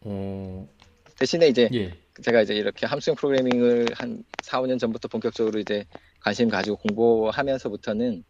어, 0.02 0.70
대신에 1.18 1.48
이제 1.48 1.70
예. 1.74 1.98
제가 2.22 2.42
이제 2.44 2.54
이렇게 2.54 2.86
함수형 2.86 3.16
프로그래밍을 3.16 3.96
한 3.96 4.24
4, 4.42 4.62
5년 4.62 4.78
전부터 4.78 5.08
본격적으로 5.08 5.60
이제 5.60 5.86
관심 6.20 6.50
가지고 6.50 6.78
공부하면서부터는 6.78 8.24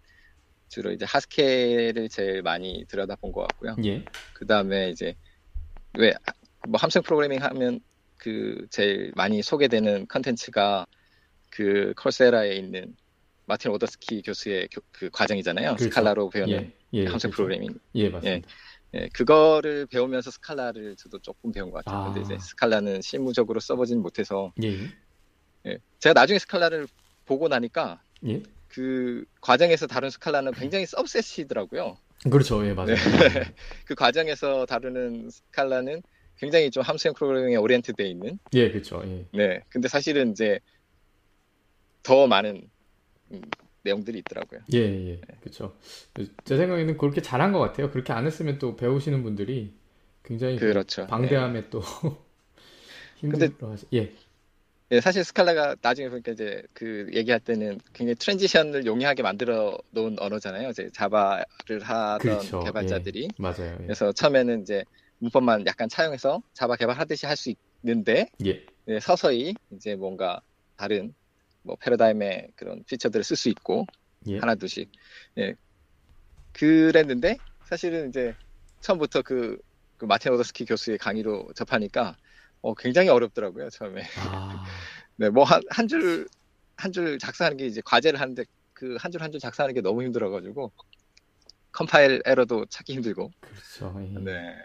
주로 0.71 0.91
이제 0.91 1.05
하스켈을 1.05 2.07
제일 2.09 2.41
많이 2.41 2.85
들여다본 2.87 3.33
것 3.33 3.41
같고요. 3.41 3.75
예. 3.83 4.03
그 4.33 4.47
다음에 4.47 4.89
이제 4.89 5.13
왜 5.97 6.13
뭐 6.67 6.79
함수형 6.79 7.01
프로그래밍 7.03 7.41
하면 7.43 7.79
그 8.17 8.67
제일 8.69 9.11
많이 9.15 9.41
소개되는 9.41 10.07
컨텐츠가 10.07 10.85
그 11.49 11.93
Coursera에 11.97 12.55
있는 12.55 12.95
마틴 13.47 13.71
오더스키 13.71 14.21
교수의 14.21 14.69
교- 14.71 14.81
그 14.91 15.09
과정이잖아요. 15.09 15.69
그렇죠. 15.69 15.83
스칼라로 15.85 16.29
배우는 16.29 16.53
예. 16.53 16.77
예. 16.93 17.05
함수형 17.07 17.31
그렇죠. 17.31 17.35
프로그래밍. 17.35 17.79
예, 17.95 18.09
맞습니다. 18.09 18.47
예, 18.93 19.09
그거를 19.13 19.87
배우면서 19.87 20.29
스칼라를 20.31 20.95
저도 20.97 21.17
조금 21.19 21.51
배운 21.51 21.71
것 21.71 21.83
같아요. 21.83 22.03
아. 22.03 22.13
근데 22.13 22.21
이제 22.21 22.37
스칼라는 22.39 23.01
실무적으로 23.01 23.59
써보지는 23.59 24.01
못해서 24.03 24.53
예. 24.61 24.67
예. 24.69 24.87
예. 25.65 25.77
제가 25.99 26.13
나중에 26.13 26.37
스칼라를 26.39 26.87
보고 27.25 27.47
나니까 27.47 28.03
예. 28.27 28.43
그 28.71 29.25
과정에서 29.41 29.85
다룬 29.85 30.09
스칼라는 30.09 30.53
굉장히 30.53 30.85
subset이더라고요. 30.85 31.97
그렇죠. 32.29 32.65
예, 32.65 32.73
맞아요. 32.73 32.95
그 33.85 33.95
과정에서 33.95 34.65
다루는 34.65 35.29
스칼라는 35.29 36.01
굉장히 36.37 36.71
좀 36.71 36.81
함수형 36.83 37.13
프로그래밍에 37.15 37.57
orient되어 37.57 38.07
있는. 38.07 38.39
예, 38.53 38.71
그렇죠. 38.71 39.01
예. 39.05 39.25
네. 39.37 39.61
근데 39.69 39.87
사실은 39.87 40.31
이제 40.31 40.59
더 42.01 42.27
많은 42.27 42.69
음, 43.31 43.41
내용들이 43.83 44.19
있더라고요. 44.19 44.61
예, 44.73 44.79
예. 44.79 45.21
그렇죠. 45.41 45.75
제 46.45 46.57
생각에는 46.57 46.97
그렇게 46.97 47.21
잘한 47.21 47.51
것 47.51 47.59
같아요. 47.59 47.91
그렇게 47.91 48.13
안 48.13 48.25
했으면 48.25 48.57
또 48.57 48.75
배우시는 48.75 49.21
분들이 49.23 49.73
굉장히 50.23 50.55
그 50.55 50.67
그렇죠. 50.67 51.07
방대함에 51.07 51.69
또 51.69 51.81
힘들어 53.17 53.71
하시. 53.71 53.85
예. 53.93 54.13
예, 54.91 54.99
사실 54.99 55.23
스칼라가 55.23 55.75
나중에 55.81 56.09
보니까 56.09 56.33
이제 56.33 56.63
그 56.73 57.09
얘기할 57.13 57.39
때는 57.39 57.79
굉장히 57.93 58.15
transition을 58.15 58.85
용이하게 58.85 59.23
만들어 59.23 59.77
놓은 59.91 60.19
언어잖아요. 60.19 60.69
이제 60.69 60.89
자바를 60.93 61.81
하던 61.81 62.19
그렇죠. 62.19 62.59
개발자들이. 62.59 63.23
예. 63.23 63.27
맞아요. 63.37 63.77
예. 63.79 63.83
그래서 63.83 64.11
처음에는 64.11 64.61
이제 64.63 64.83
문법만 65.19 65.65
약간 65.65 65.87
차용해서 65.87 66.41
자바 66.53 66.75
개발하듯이 66.75 67.25
할 67.25 67.37
수 67.37 67.53
있는데 67.83 68.27
예. 68.45 68.65
네, 68.85 68.99
서서히 68.99 69.55
이제 69.71 69.95
뭔가 69.95 70.41
다른 70.75 71.13
뭐 71.63 71.75
패러다임의 71.77 72.49
그런 72.55 72.83
피처들을 72.83 73.23
쓸 73.23 73.37
수 73.37 73.49
있고 73.49 73.85
예. 74.27 74.39
하나 74.39 74.55
둘씩 74.55 74.91
예 75.37 75.55
그랬는데 76.53 77.37
사실은 77.65 78.09
이제 78.09 78.35
처음부터 78.81 79.21
그, 79.21 79.57
그 79.97 80.05
마틴 80.05 80.33
오더스키 80.33 80.65
교수의 80.65 80.97
강의로 80.97 81.53
접하니까 81.55 82.17
어 82.61 82.73
굉장히 82.75 83.09
어렵더라고요 83.09 83.69
처음에 83.69 84.03
아. 84.19 84.63
네뭐 85.17 85.43
한한줄 85.43 86.27
한 86.77 86.91
줄 86.91 87.19
작성하는 87.19 87.57
게 87.57 87.65
이제 87.67 87.81
과제를 87.85 88.19
하는데 88.19 88.43
그 88.73 88.97
한 88.97 89.11
줄 89.11 89.21
한 89.21 89.31
줄 89.31 89.39
작성하는 89.39 89.75
게 89.75 89.81
너무 89.81 90.03
힘들어가지고 90.03 90.71
컴파일 91.71 92.21
에러도 92.25 92.65
찾기 92.65 92.93
힘들고 92.93 93.31
그렇죠. 93.39 93.95
예. 94.03 94.19
네. 94.19 94.55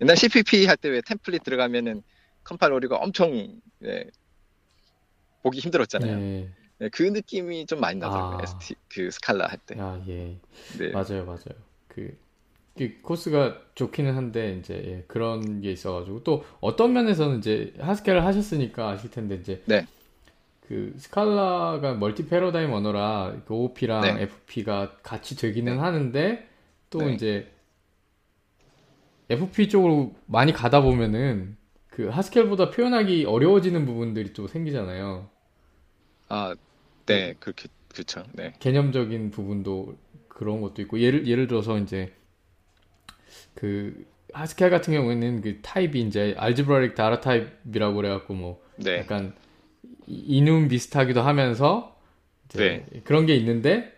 옛날 0.00 0.16
CPP 0.16 0.66
할 0.66 0.76
때 0.76 0.88
왜 0.90 1.00
템플릿 1.02 1.42
들어가면은 1.44 2.02
컴파일 2.44 2.72
오류가 2.72 2.96
엄청 2.96 3.60
예, 3.84 4.04
보기 5.42 5.60
힘들었잖아요. 5.60 6.18
예. 6.18 6.50
네, 6.78 6.88
그 6.88 7.02
느낌이 7.02 7.66
좀 7.66 7.80
많이 7.80 7.98
나더라고요. 8.00 8.38
아. 8.38 8.42
STL 8.42 8.74
그 8.88 9.10
스칼라 9.10 9.46
할 9.46 9.58
때. 9.58 9.76
아, 9.78 10.02
예. 10.08 10.40
네. 10.78 10.90
맞아요, 10.92 11.24
맞아요. 11.24 11.54
그, 11.88 11.94
그 11.94 12.18
코스가 13.02 13.58
좋기는 13.74 14.14
한데 14.14 14.56
이제 14.58 14.74
예, 14.74 15.04
그런 15.06 15.60
게 15.60 15.70
있어가지고 15.72 16.24
또 16.24 16.44
어떤 16.60 16.92
면에서는 16.92 17.38
이제 17.38 17.74
하스켈을 17.78 18.24
하셨으니까 18.24 18.90
아실 18.90 19.10
텐데 19.10 19.36
이제 19.36 19.62
네. 19.66 19.86
그 20.66 20.94
스칼라가 20.96 21.94
multi 21.94 22.26
패러다임 22.26 22.72
언어라 22.72 23.36
그 23.46 23.54
OOP랑 23.54 24.16
네. 24.16 24.22
FP가 24.22 24.96
같이 25.02 25.36
되기는 25.36 25.78
하는데 25.78 26.48
또 26.88 27.00
네. 27.00 27.14
이제 27.14 27.52
FP 29.28 29.68
쪽으로 29.68 30.14
많이 30.26 30.52
가다 30.52 30.80
보면은 30.82 31.56
그 31.88 32.08
하스켈보다 32.08 32.70
표현하기 32.70 33.26
어려워지는 33.26 33.84
부분들이 33.84 34.32
또 34.32 34.48
생기잖아요. 34.48 35.28
아, 36.28 36.54
네, 37.04 37.34
그렇게 37.38 37.68
그렇죠. 37.88 38.24
네. 38.32 38.54
개념적인 38.58 39.30
부분도 39.30 39.96
그런 40.28 40.62
것도 40.62 40.80
있고 40.82 40.98
예를 41.00 41.26
예를 41.26 41.46
들어서 41.46 41.78
이제 41.78 42.14
그 43.54 44.04
하스켈 44.32 44.70
같은 44.70 44.94
경우에는 44.94 45.42
그 45.42 45.58
타입이 45.62 46.00
이제 46.00 46.34
알지브라릭 46.38 46.94
다라 46.94 47.20
타입이라고 47.20 47.94
그래갖고 47.94 48.34
뭐 48.34 48.62
네. 48.76 48.98
약간 48.98 49.34
이- 50.06 50.38
이눈 50.38 50.68
비슷하기도 50.68 51.20
하면서 51.22 51.96
이제 52.48 52.84
그런 53.04 53.26
게 53.26 53.34
있는데 53.36 53.92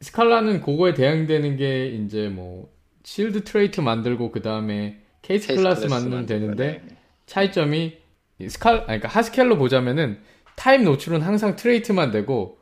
스칼라는 0.00 0.60
그거에 0.60 0.94
대응되는 0.94 1.56
게 1.56 1.88
이제 1.88 2.28
뭐 2.28 2.70
sealed 3.02 3.44
trait 3.44 3.80
만들고 3.80 4.30
그 4.30 4.42
다음에 4.42 5.00
case, 5.22 5.46
case 5.48 5.62
class 5.62 5.80
class 5.82 5.94
만들면 5.94 6.26
되는데 6.26 6.82
네. 6.86 6.96
차이점이 7.26 7.96
이 8.38 8.48
스칼 8.48 8.74
아니 8.74 8.84
그러니까 8.86 9.08
하스켈로 9.08 9.56
보자면은 9.58 10.18
타입 10.54 10.82
노출은 10.82 11.22
항상 11.22 11.56
trait만 11.56 12.10
되고 12.10 12.58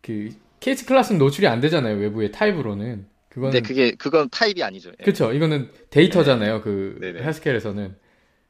그 0.00 0.30
case 0.60 0.86
class는 0.86 1.18
노출이 1.18 1.46
안 1.46 1.60
되잖아요 1.60 1.96
외부의 1.96 2.32
타입으로는 2.32 3.06
그거는 3.38 3.52
근데 3.52 3.66
그게 3.68 3.90
그건 3.92 4.28
타입이 4.30 4.62
아니죠. 4.62 4.90
예. 4.90 5.04
그렇죠 5.04 5.32
이거는 5.32 5.70
데이터잖아요 5.90 6.60
그 6.60 6.98
네네. 7.00 7.20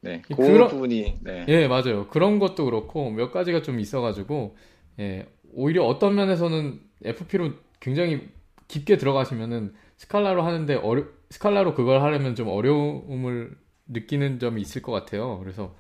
네. 0.01 0.23
이그 0.31 0.37
그런- 0.43 0.69
부분이 0.69 1.19
네. 1.23 1.45
예, 1.49 1.67
맞아요. 1.69 2.07
그런 2.09 2.39
것도 2.39 2.65
그렇고 2.65 3.11
몇 3.11 3.33
가지가 3.33 3.63
좀 3.63 3.81
있어가지고 3.81 4.57
예, 5.01 5.27
오히려 5.53 5.85
어떤 5.85 6.15
면에서는 6.15 6.81
FP로 7.05 7.51
굉장히 7.81 8.29
깊게 8.69 8.97
들어가시면은 8.97 9.75
스칼라로 9.97 10.43
하는데 10.43 10.75
어려 10.77 11.05
스칼라로 11.31 11.75
그걸 11.75 12.01
하려면 12.03 12.35
좀 12.35 12.49
어려움을 12.49 13.51
느끼는 13.89 14.39
점이 14.39 14.61
있을 14.63 14.83
것 14.83 14.93
같아요. 14.93 15.39
그래서 15.41 15.75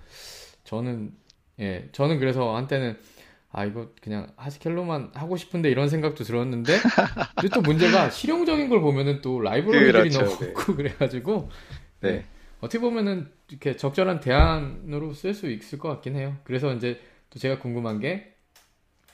저는 0.64 1.12
예, 1.60 1.88
저는 1.92 2.18
그래서 2.18 2.56
한때는 2.56 2.96
아 3.50 3.64
이거 3.64 3.90
그냥 4.02 4.30
하스켈로만 4.36 5.12
하고 5.14 5.36
싶은데 5.36 5.70
이런 5.70 5.88
생각도 5.88 6.22
들었는데 6.24 6.78
근데 7.34 7.48
또 7.54 7.62
문제가 7.62 8.10
실용적인 8.10 8.68
걸 8.68 8.80
보면은 8.80 9.22
또 9.22 9.40
라이브러리들이 9.40 10.10
그렇죠, 10.10 10.18
너무 10.18 10.38
네. 10.38 10.48
없고 10.50 10.74
그래가지고 10.76 11.48
네. 12.00 12.24
어떻게 12.60 12.78
보면은 12.80 13.30
이렇게 13.48 13.76
적절한 13.76 14.20
대안으로 14.20 15.14
쓸 15.14 15.34
수 15.34 15.50
있을 15.50 15.78
것 15.78 15.88
같긴 15.88 16.16
해요. 16.16 16.36
그래서 16.44 16.72
이제 16.74 17.00
또 17.30 17.38
제가 17.38 17.58
궁금한 17.58 18.00
게, 18.00 18.34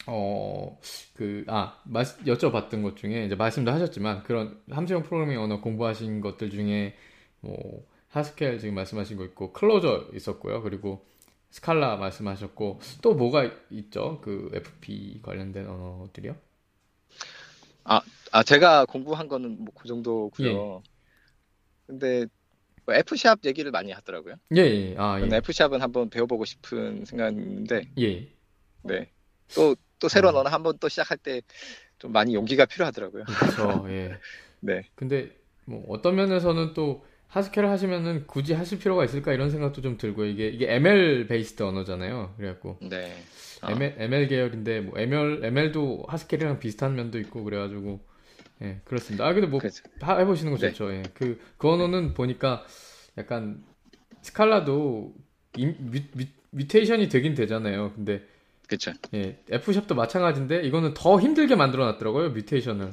어, 0.06 0.78
그, 1.14 1.44
아, 1.48 1.78
마, 1.84 2.02
여쭤봤던 2.02 2.82
것 2.82 2.96
중에 2.96 3.24
이제 3.24 3.34
말씀도 3.34 3.70
하셨지만 3.70 4.22
그런 4.22 4.60
함수형 4.70 5.02
프로그래밍 5.02 5.40
언어 5.40 5.60
공부하신 5.60 6.20
것들 6.20 6.50
중에 6.50 6.94
뭐, 7.40 7.86
하스켈 8.08 8.58
지금 8.58 8.74
말씀하신 8.76 9.16
거 9.16 9.24
있고, 9.24 9.52
클로저 9.52 10.08
있었고요. 10.14 10.62
그리고 10.62 11.04
스칼라 11.54 11.96
말씀하셨고, 11.98 12.80
또 13.00 13.14
뭐가 13.14 13.48
있죠? 13.70 14.20
그 14.22 14.50
FP 14.52 15.20
관련된 15.22 15.68
언어들이요? 15.68 16.34
아 18.32 18.42
제가 18.42 18.86
공부한 18.86 19.28
거는 19.28 19.58
뭐 19.64 19.74
그 19.74 19.88
정도고요. 19.88 20.82
예. 20.82 20.82
근데 21.86 22.26
뭐 22.86 22.94
F샵 22.94 23.40
얘기를 23.46 23.70
많이 23.70 23.92
하더라고요. 23.92 24.36
예, 24.56 24.60
예, 24.62 24.94
아, 24.98 25.18
저는 25.20 25.34
예. 25.34 25.38
F샵은 25.38 25.82
한번 25.82 26.10
배워보고 26.10 26.44
싶은 26.44 27.04
생각인데, 27.04 27.90
예. 27.98 28.28
네. 28.82 29.12
또, 29.54 29.76
또 29.98 30.08
새로운 30.08 30.36
어. 30.36 30.40
언어 30.40 30.50
한번 30.50 30.78
또 30.78 30.88
시작할 30.88 31.18
때 31.18 31.42
좀 31.98 32.12
많이 32.12 32.34
용기가 32.34 32.66
필요하더라고요. 32.66 33.24
그렇죠. 33.24 33.86
예. 33.88 34.18
네. 34.60 34.82
근데 34.94 35.30
뭐 35.64 35.84
어떤 35.88 36.16
면에서는 36.16 36.74
또 36.74 37.04
하스켈을 37.34 37.68
하시면은 37.68 38.26
굳이 38.28 38.52
하실 38.54 38.78
필요가 38.78 39.04
있을까 39.04 39.32
이런 39.32 39.50
생각도 39.50 39.82
좀 39.82 39.96
들고 39.96 40.24
이게 40.24 40.48
이게 40.48 40.72
ML 40.72 41.26
베이스드 41.26 41.64
언어잖아요. 41.64 42.34
그래갖고 42.36 42.78
네. 42.82 43.12
아, 43.60 43.72
ML, 43.72 43.94
ML 43.98 44.28
계열인데 44.28 44.80
뭐 44.82 44.98
ML 44.98 45.44
ML도 45.44 46.04
하스켈이랑 46.08 46.60
비슷한 46.60 46.94
면도 46.94 47.18
있고 47.18 47.42
그래가지고 47.42 48.00
예 48.62 48.80
그렇습니다. 48.84 49.26
아 49.26 49.32
근데 49.32 49.48
뭐 49.48 49.58
그렇죠. 49.58 49.82
하- 50.00 50.18
해보시는 50.18 50.52
거 50.52 50.58
네. 50.58 50.70
좋죠. 50.70 50.92
예. 50.92 51.02
그, 51.14 51.40
그 51.58 51.68
언어는 51.68 52.14
보니까 52.14 52.64
약간 53.18 53.64
스칼라도 54.22 55.12
임- 55.56 55.76
mu, 55.80 55.98
mu, 56.12 56.24
mutation이 56.50 57.08
되긴 57.08 57.34
되잖아요. 57.34 57.92
근데 57.96 58.24
그쵸. 58.68 58.92
예, 59.12 59.38
F샵도 59.50 59.96
마찬가지인데 59.96 60.62
이거는 60.62 60.94
더 60.94 61.20
힘들게 61.20 61.56
만들어 61.56 61.84
놨더라고요. 61.86 62.30
mutation을. 62.30 62.92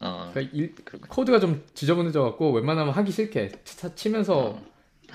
어, 0.00 0.30
그러니까 0.32 0.56
일- 0.56 0.74
코드가 1.08 1.40
좀 1.40 1.64
지저분해져 1.74 2.22
갖고 2.22 2.52
웬만하면 2.52 2.92
하기 2.94 3.10
싫게 3.10 3.50
치, 3.64 3.94
치면서 3.94 4.60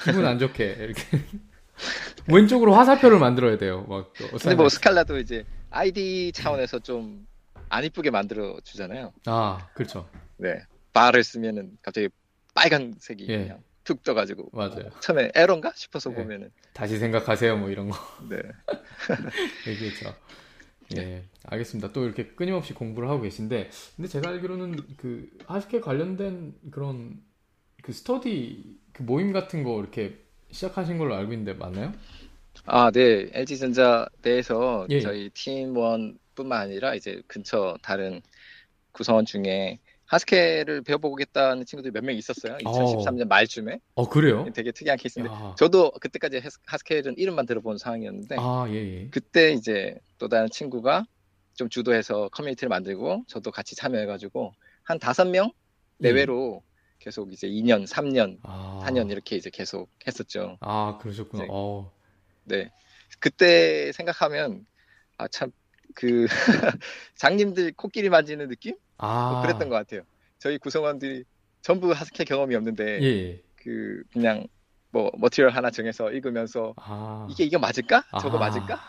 기분 0.03 0.25
안 0.25 0.39
좋게 0.39 0.75
이렇게 0.79 1.01
왼쪽으로 2.27 2.73
화살표를 2.73 3.19
만들어야 3.19 3.57
돼요. 3.57 3.85
막 3.87 4.11
근데 4.13 4.55
뭐 4.55 4.69
스칼라도 4.69 5.17
이제 5.19 5.45
아이디 5.69 6.31
차원에서 6.33 6.79
좀 6.79 7.25
안 7.69 7.83
이쁘게 7.83 8.11
만들어 8.11 8.59
주잖아요. 8.63 9.13
아 9.25 9.67
그렇죠. 9.73 10.07
네. 10.37 10.61
바를 10.91 11.23
쓰면은 11.23 11.71
갑자기 11.81 12.07
빨간색이 12.53 13.25
예. 13.29 13.37
그냥 13.39 13.63
툭 13.83 14.03
떠가지고 14.03 14.51
맞아요. 14.53 14.91
처음에 14.99 15.31
에러인가 15.33 15.71
싶어서 15.75 16.11
예. 16.11 16.15
보면은 16.15 16.51
다시 16.73 16.99
생각하세요. 16.99 17.57
뭐 17.57 17.71
이런 17.71 17.89
거 17.89 17.97
네. 18.29 18.37
얘기했죠. 19.67 20.13
예, 20.97 21.23
알겠습니다. 21.45 21.91
또 21.93 22.05
이렇게 22.05 22.27
끊임없이 22.27 22.73
공부를 22.73 23.09
하고 23.09 23.21
계신데, 23.21 23.69
근데 23.95 24.07
제가 24.07 24.29
알기로는 24.29 24.75
그 24.97 25.29
하스켈 25.45 25.81
관련된 25.81 26.55
그런 26.71 27.21
그 27.81 27.91
스터디 27.93 28.79
그 28.93 29.03
모임 29.03 29.33
같은 29.33 29.63
거 29.63 29.79
이렇게 29.79 30.19
시작하신 30.51 30.97
걸로 30.97 31.15
알고 31.15 31.33
있는데 31.33 31.53
맞나요? 31.53 31.93
아, 32.65 32.91
네. 32.91 33.29
LG전자 33.33 34.07
내에서 34.21 34.87
예. 34.89 35.01
저희 35.01 35.29
팀원뿐만 35.31 36.61
아니라 36.61 36.95
이제 36.95 37.21
근처 37.27 37.75
다른 37.81 38.21
구성원 38.91 39.25
중에 39.25 39.79
하스켈을 40.13 40.81
배워보겠다는 40.83 41.65
친구들이 41.65 41.91
몇 41.91 42.03
명 42.03 42.15
있었어요. 42.15 42.57
2013년 42.57 43.27
말쯤에. 43.27 43.79
어 43.95 44.07
그래요? 44.09 44.45
되게 44.53 44.71
특이한 44.71 44.97
케이스인데. 44.97 45.31
야. 45.31 45.55
저도 45.57 45.91
그때까지 45.91 46.37
하스- 46.39 46.59
하스켈은 46.65 47.15
이름만 47.17 47.45
들어본 47.45 47.77
상황이었는데, 47.77 48.35
아 48.39 48.65
예, 48.69 48.73
예. 48.75 49.07
그때 49.09 49.51
이제 49.53 49.95
또 50.17 50.27
다른 50.27 50.49
친구가 50.49 51.05
좀 51.55 51.69
주도해서 51.69 52.29
커뮤니티를 52.29 52.69
만들고, 52.69 53.23
저도 53.27 53.51
같이 53.51 53.75
참여해가지고, 53.75 54.53
한 54.83 54.99
다섯 54.99 55.25
명 55.27 55.51
내외로 55.97 56.63
계속 56.99 57.31
이제 57.33 57.47
2년, 57.47 57.85
3년, 57.87 58.37
아, 58.43 58.81
4년 58.85 59.11
이렇게 59.11 59.35
이제 59.35 59.49
계속 59.49 59.89
했었죠. 60.07 60.57
아 60.61 60.97
그러셨구나. 61.01 61.45
어, 61.49 61.91
네. 62.45 62.71
그때 63.19 63.91
생각하면, 63.91 64.65
아, 65.17 65.27
참, 65.27 65.51
그, 65.95 66.25
장님들 67.15 67.73
코끼리 67.73 68.09
만지는 68.09 68.47
느낌? 68.49 68.75
아 69.05 69.31
뭐 69.33 69.41
그랬던 69.41 69.69
것 69.69 69.75
같아요. 69.75 70.03
저희 70.39 70.57
구성원들이 70.57 71.23
전부 71.61 71.91
하스켈 71.91 72.25
경험이 72.25 72.55
없는데, 72.55 73.01
예, 73.01 73.05
예. 73.05 73.43
그, 73.55 74.03
그냥, 74.11 74.47
뭐, 74.91 75.11
머티리얼 75.17 75.51
하나 75.51 75.71
정해서 75.71 76.11
읽으면서, 76.11 76.73
아, 76.77 77.27
이게, 77.29 77.45
이거 77.45 77.59
맞을까? 77.59 78.03
저거 78.21 78.37
아. 78.37 78.39
맞을까? 78.39 78.79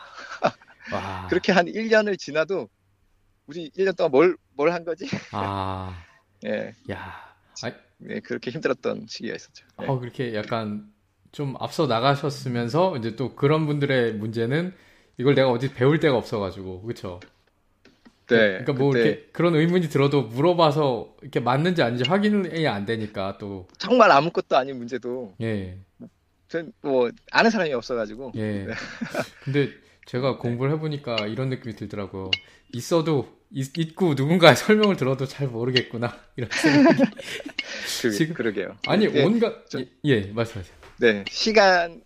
와, 0.93 1.27
그렇게 1.31 1.53
한 1.53 1.67
1년을 1.69 2.19
지나도, 2.19 2.69
우리 3.47 3.71
1년 3.77 3.97
동안 3.97 4.11
뭘, 4.11 4.37
뭘 4.55 4.73
한 4.73 4.85
거지? 4.85 5.07
아, 5.33 5.95
예, 6.47 6.75
야, 6.91 7.35
네, 7.99 8.21
그렇게 8.21 8.51
힘들었던 8.51 9.07
시기가 9.09 9.35
있었죠. 9.37 9.67
네. 9.79 9.87
어 9.87 9.99
그렇게 9.99 10.35
약간 10.35 10.93
좀 11.33 11.57
앞서 11.59 11.87
나가셨으면서 11.87 12.97
이제 12.99 13.17
또 13.17 13.35
그런 13.35 13.67
분들의 13.67 14.15
문제는 14.15 14.75
이걸 15.19 15.35
내가 15.35 15.51
어디 15.51 15.73
배울 15.73 16.01
데가 16.01 16.17
없어가지고, 16.17 16.83
그렇죠? 16.83 17.21
네, 18.27 18.37
그러니까 18.49 18.73
뭐 18.73 18.91
그때 18.93 19.09
이렇게 19.09 19.29
그런 19.33 19.55
의문이 19.55 19.89
들어도 19.89 20.23
물어봐서 20.23 21.17
이렇게 21.23 21.41
맞는지 21.41 21.83
아닌지 21.83 22.05
확인이 22.09 22.67
안 22.67 22.87
되니까 22.87 23.37
또 23.39 23.69
정말 23.79 24.11
아무것도 24.11 24.57
아닌 24.57 24.79
문제도, 24.79 25.35
예, 25.43 25.79
전 26.49 26.73
뭐, 26.83 27.11
아는 27.33 27.51
사람이 27.51 27.73
없어가지고, 27.75 28.33
예. 28.37 28.67
근데 29.45 29.71
제가 30.07 30.39
공부를 30.39 30.73
해보니까 30.75 31.27
이런 31.27 31.49
느낌이 31.49 31.75
들더라고요. 31.77 32.31
있어도 32.73 33.29
있, 33.51 33.77
있고 33.79 34.15
누군가의 34.15 34.57
설명을 34.57 34.97
들어도 34.97 35.27
잘 35.27 35.49
모르겠구나 35.49 36.19
이런 36.37 36.51
생각이. 36.51 37.03
그, 38.03 38.11
지금- 38.11 38.35
그러게요. 38.35 38.77
아니 38.87 39.07
네, 39.11 39.25
온갖 39.25 39.69
좀- 39.69 39.83
예, 40.07 40.11
예 40.11 40.21
말씀하세요. 40.33 40.75
네, 40.99 41.25
시간이 41.29 42.01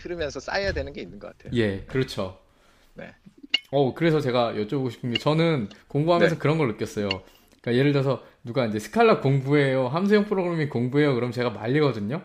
흐르면서 0.00 0.40
쌓여야 0.40 0.72
되는 0.72 0.92
게 0.92 1.00
있는 1.02 1.18
것 1.18 1.36
같아요. 1.36 1.52
예, 1.58 1.84
그렇죠. 1.86 2.38
네. 2.94 3.14
어, 3.70 3.94
그래서 3.94 4.20
제가 4.20 4.54
여쭤보고 4.54 4.90
싶은 4.90 5.12
게 5.12 5.18
저는 5.18 5.68
공부하면서 5.88 6.36
네. 6.36 6.38
그런 6.38 6.58
걸 6.58 6.68
느꼈어요. 6.68 7.08
그러니까 7.60 7.74
예를 7.74 7.92
들어서 7.92 8.22
누가 8.44 8.66
이제 8.66 8.78
스칼라 8.78 9.20
공부해요, 9.20 9.88
함수형 9.88 10.24
프로그래밍 10.24 10.68
공부해요, 10.68 11.14
그럼 11.14 11.32
제가 11.32 11.50
말리거든요. 11.50 12.22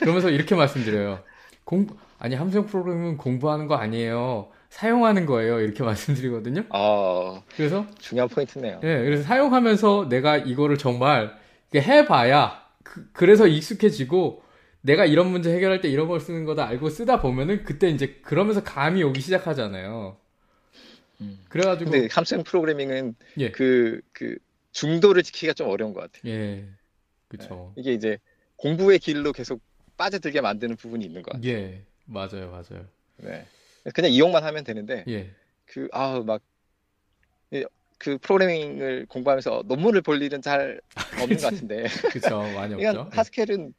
그러면서 0.00 0.30
이렇게 0.30 0.54
말씀드려요. 0.54 1.20
공부 1.64 1.96
아니 2.18 2.34
함수형 2.34 2.66
프로그래밍은 2.66 3.16
공부하는 3.16 3.66
거 3.66 3.76
아니에요. 3.76 4.48
사용하는 4.68 5.26
거예요. 5.26 5.60
이렇게 5.60 5.82
말씀드리거든요. 5.84 6.64
어, 6.70 7.42
그래서 7.56 7.86
중요한 7.98 8.28
포인트네요. 8.28 8.80
예, 8.82 9.02
그래서 9.04 9.22
사용하면서 9.22 10.08
내가 10.08 10.36
이거를 10.36 10.78
정말 10.78 11.36
해봐야 11.74 12.62
그, 12.82 13.24
래서 13.24 13.46
익숙해지고 13.46 14.42
내가 14.82 15.04
이런 15.04 15.30
문제 15.30 15.54
해결할 15.54 15.80
때 15.80 15.88
이런 15.88 16.08
걸 16.08 16.20
쓰는 16.20 16.44
거다 16.44 16.66
알고 16.66 16.90
쓰다 16.90 17.20
보면은 17.20 17.64
그때 17.64 17.88
이제 17.88 18.18
그러면서 18.22 18.62
감이 18.62 19.02
오기 19.02 19.20
시작하잖아요. 19.20 20.16
그래가지고 21.48 21.90
근데 21.90 22.08
함수형 22.10 22.44
프로그래밍은 22.44 23.14
예, 23.38 23.50
그, 23.50 24.00
그 24.12 24.36
중도를 24.72 25.22
지키기가 25.22 25.52
좀 25.52 25.68
어려운 25.68 25.92
것 25.92 26.00
같아요. 26.00 26.32
예, 26.32 26.68
그쵸. 27.28 27.72
이게 27.76 27.92
이제 27.92 28.18
공부의 28.56 28.98
길로 28.98 29.32
계속 29.32 29.60
빠져들게 29.96 30.40
만드는 30.40 30.76
부분이 30.76 31.04
있는 31.04 31.22
것 31.22 31.32
같아요. 31.32 31.52
예, 31.52 31.82
맞아요, 32.06 32.50
맞아요. 32.50 32.86
네. 33.18 33.46
그냥 33.94 34.10
이용만 34.12 34.44
하면 34.44 34.64
되는데 34.64 35.04
예, 35.08 35.30
그 35.66 35.88
아우 35.92 36.24
막그 36.24 38.18
프로그래밍을 38.20 39.06
공부하면서 39.06 39.64
논문을 39.66 40.02
볼 40.02 40.22
일은 40.22 40.40
잘 40.40 40.80
없는 41.20 41.36
것 41.38 41.42
같은데 41.42 41.84
그쵸, 42.12 42.38
많이 42.54 42.74
없죠. 42.74 43.08
하스켈은 43.12 43.74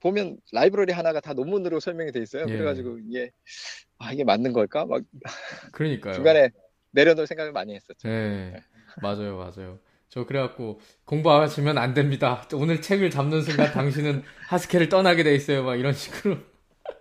보면 0.00 0.38
라이브러리 0.52 0.92
하나가 0.92 1.20
다 1.20 1.32
논문으로 1.32 1.80
설명이 1.80 2.12
돼 2.12 2.20
있어요. 2.20 2.44
예. 2.48 2.52
그래가지고 2.52 2.98
이게 3.00 3.30
아 3.98 4.12
이게 4.12 4.24
맞는 4.24 4.52
걸까? 4.52 4.84
막 4.84 5.02
그러니까요. 5.72 6.14
중간에 6.14 6.50
내려놓을 6.92 7.26
생각을 7.26 7.52
많이 7.52 7.74
했었죠. 7.74 8.08
예, 8.08 8.62
맞아요, 9.02 9.36
맞아요. 9.36 9.78
저 10.08 10.24
그래갖고 10.24 10.80
공부하시면 11.04 11.76
안 11.76 11.92
됩니다. 11.94 12.46
오늘 12.54 12.80
책을 12.80 13.10
잡는 13.10 13.42
순간 13.42 13.72
당신은 13.72 14.22
하스켈을 14.48 14.88
떠나게 14.88 15.22
돼 15.22 15.34
있어요. 15.34 15.62
막 15.64 15.76
이런 15.76 15.92
식으로. 15.92 16.38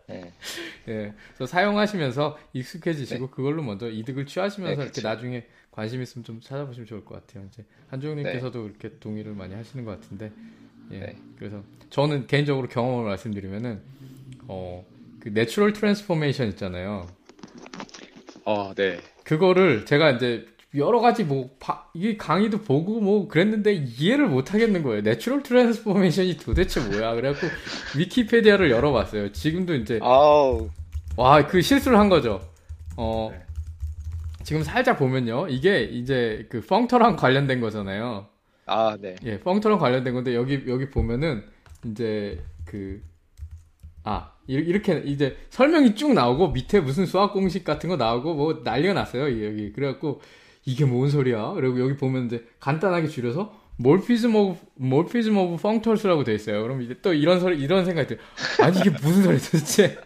네. 0.08 0.34
예, 0.88 1.14
그래서 1.36 1.46
사용하시면서 1.46 2.38
익숙해지시고 2.54 3.30
그걸로 3.30 3.62
먼저 3.62 3.90
이득을 3.90 4.26
취하시면서 4.26 4.76
네, 4.76 4.84
이렇게 4.84 4.96
그쵸. 4.96 5.08
나중에 5.08 5.46
관심 5.72 6.02
있으면 6.02 6.24
좀 6.24 6.42
찾아보시면 6.42 6.88
좋을 6.88 7.06
것 7.06 7.16
같아요. 7.16 7.46
이제 7.48 7.66
한종님께서도 7.90 8.66
이렇게 8.66 8.98
동의를 9.00 9.34
많이 9.34 9.54
하시는 9.54 9.86
것 9.86 9.92
같은데, 9.92 10.32
예, 10.92 11.00
네. 11.00 11.18
그래서 11.38 11.64
저는 11.90 12.28
개인적으로 12.28 12.68
경험을 12.68 13.06
말씀드리면은 13.06 13.82
어, 14.48 14.86
그 15.20 15.30
natural 15.30 15.74
transformation 15.74 16.48
있잖아요. 16.50 17.08
어, 18.46 18.74
네. 18.74 19.00
그거를 19.28 19.86
제가 19.86 20.12
이제 20.12 20.46
여러 20.76 21.02
가지 21.02 21.26
뭐 21.26 21.50
바- 21.60 21.90
이 21.94 22.18
강의도 22.18 22.62
보고 22.62 23.02
뭐 23.02 23.28
그랬는데 23.28 23.74
이해를 23.74 24.28
못 24.28 24.54
하겠는 24.54 24.84
거예요. 24.84 25.02
natural 25.02 25.44
transformation이 25.44 26.38
도대체 26.38 26.80
뭐야? 26.80 27.14
그래갖고 27.16 27.48
Wikipedia를 27.98 28.72
열어봤어요. 28.72 29.34
지금도 29.34 29.76
이제 29.76 30.00
와 31.18 31.46
그 31.46 31.62
실수를 31.62 31.98
한 32.00 32.08
거죠. 32.10 32.40
어 32.96 33.30
네. 33.32 33.42
지금 34.44 34.64
살짝 34.64 34.98
보면요, 34.98 35.48
이게 35.50 35.82
이제 35.84 36.48
그 36.50 36.62
functor랑 36.62 37.18
관련된 37.18 37.60
거잖아요. 37.60 38.28
아, 38.66 38.96
네. 39.02 39.16
예, 39.26 39.40
functor랑 39.42 39.78
관련된 39.78 40.14
건데 40.14 40.36
여기 40.36 40.64
여기 40.68 40.90
보면은 40.90 41.44
이제 41.86 42.42
그 42.66 43.02
아, 44.06 44.32
이- 44.48 44.54
이렇게 44.54 45.02
이제 45.06 45.38
설명이 45.50 45.96
쭉 45.96 46.14
나오고 46.14 46.50
밑에 46.52 46.80
무슨 46.80 47.06
수학 47.06 47.34
공식 47.34 47.64
같은 47.64 47.90
거 47.90 47.96
나오고 47.98 48.34
뭐 48.34 48.62
난리가 48.64 48.94
났어요. 48.94 49.28
이- 49.30 49.46
여기. 49.46 49.72
그래갖고 49.74 50.22
이게 50.66 50.86
뭔 50.86 51.10
소리야? 51.10 51.52
그리고 51.56 51.80
여기 51.80 51.96
보면 51.96 52.26
이제 52.28 52.46
간단하게 52.60 53.08
줄여서 53.08 53.54
morphism 53.78 54.36
of 54.36 54.60
morphism 54.76 55.38
of 55.38 55.62
functors라고 55.62 56.24
돼 56.24 56.34
있어요. 56.34 56.64
그럼 56.64 56.82
이제 56.82 56.96
또 57.02 57.14
이런 57.14 57.40
소리 57.40 57.60
이런 57.62 57.86
생각이 57.86 58.08
들어요. 58.08 58.26
아니 58.64 58.80
이게 58.80 58.90
무슨 58.90 59.24
소리야 59.24 59.40
도대체? 59.40 59.98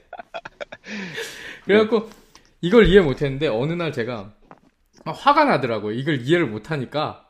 그래갖고 1.66 2.10
이걸 2.62 2.88
이해 2.88 3.02
못 3.02 3.22
했는데 3.22 3.48
어느 3.48 3.74
날 3.74 3.92
제가 3.94 4.34
막 5.06 5.12
화가 5.18 5.46
나더라고요. 5.46 5.94
이걸 5.94 6.22
이해를 6.22 6.46
못 6.48 6.70
하니까 6.72 7.26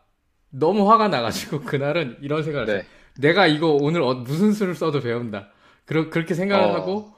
너무 0.50 0.90
화가 0.92 1.08
나가지고 1.10 1.62
그날은 1.64 2.18
이런 2.22 2.44
생각을 2.44 2.68
했어요. 2.68 2.82
네. 2.82 3.22
내가 3.22 3.48
이거 3.48 3.78
오늘 3.80 4.02
어- 4.02 4.16
무슨 4.16 4.52
수를 4.52 4.76
써도 4.76 5.00
배운다. 5.00 5.50
그러, 5.92 6.10
그렇게 6.10 6.34
생각을 6.34 6.70
어. 6.70 6.74
하고 6.74 7.12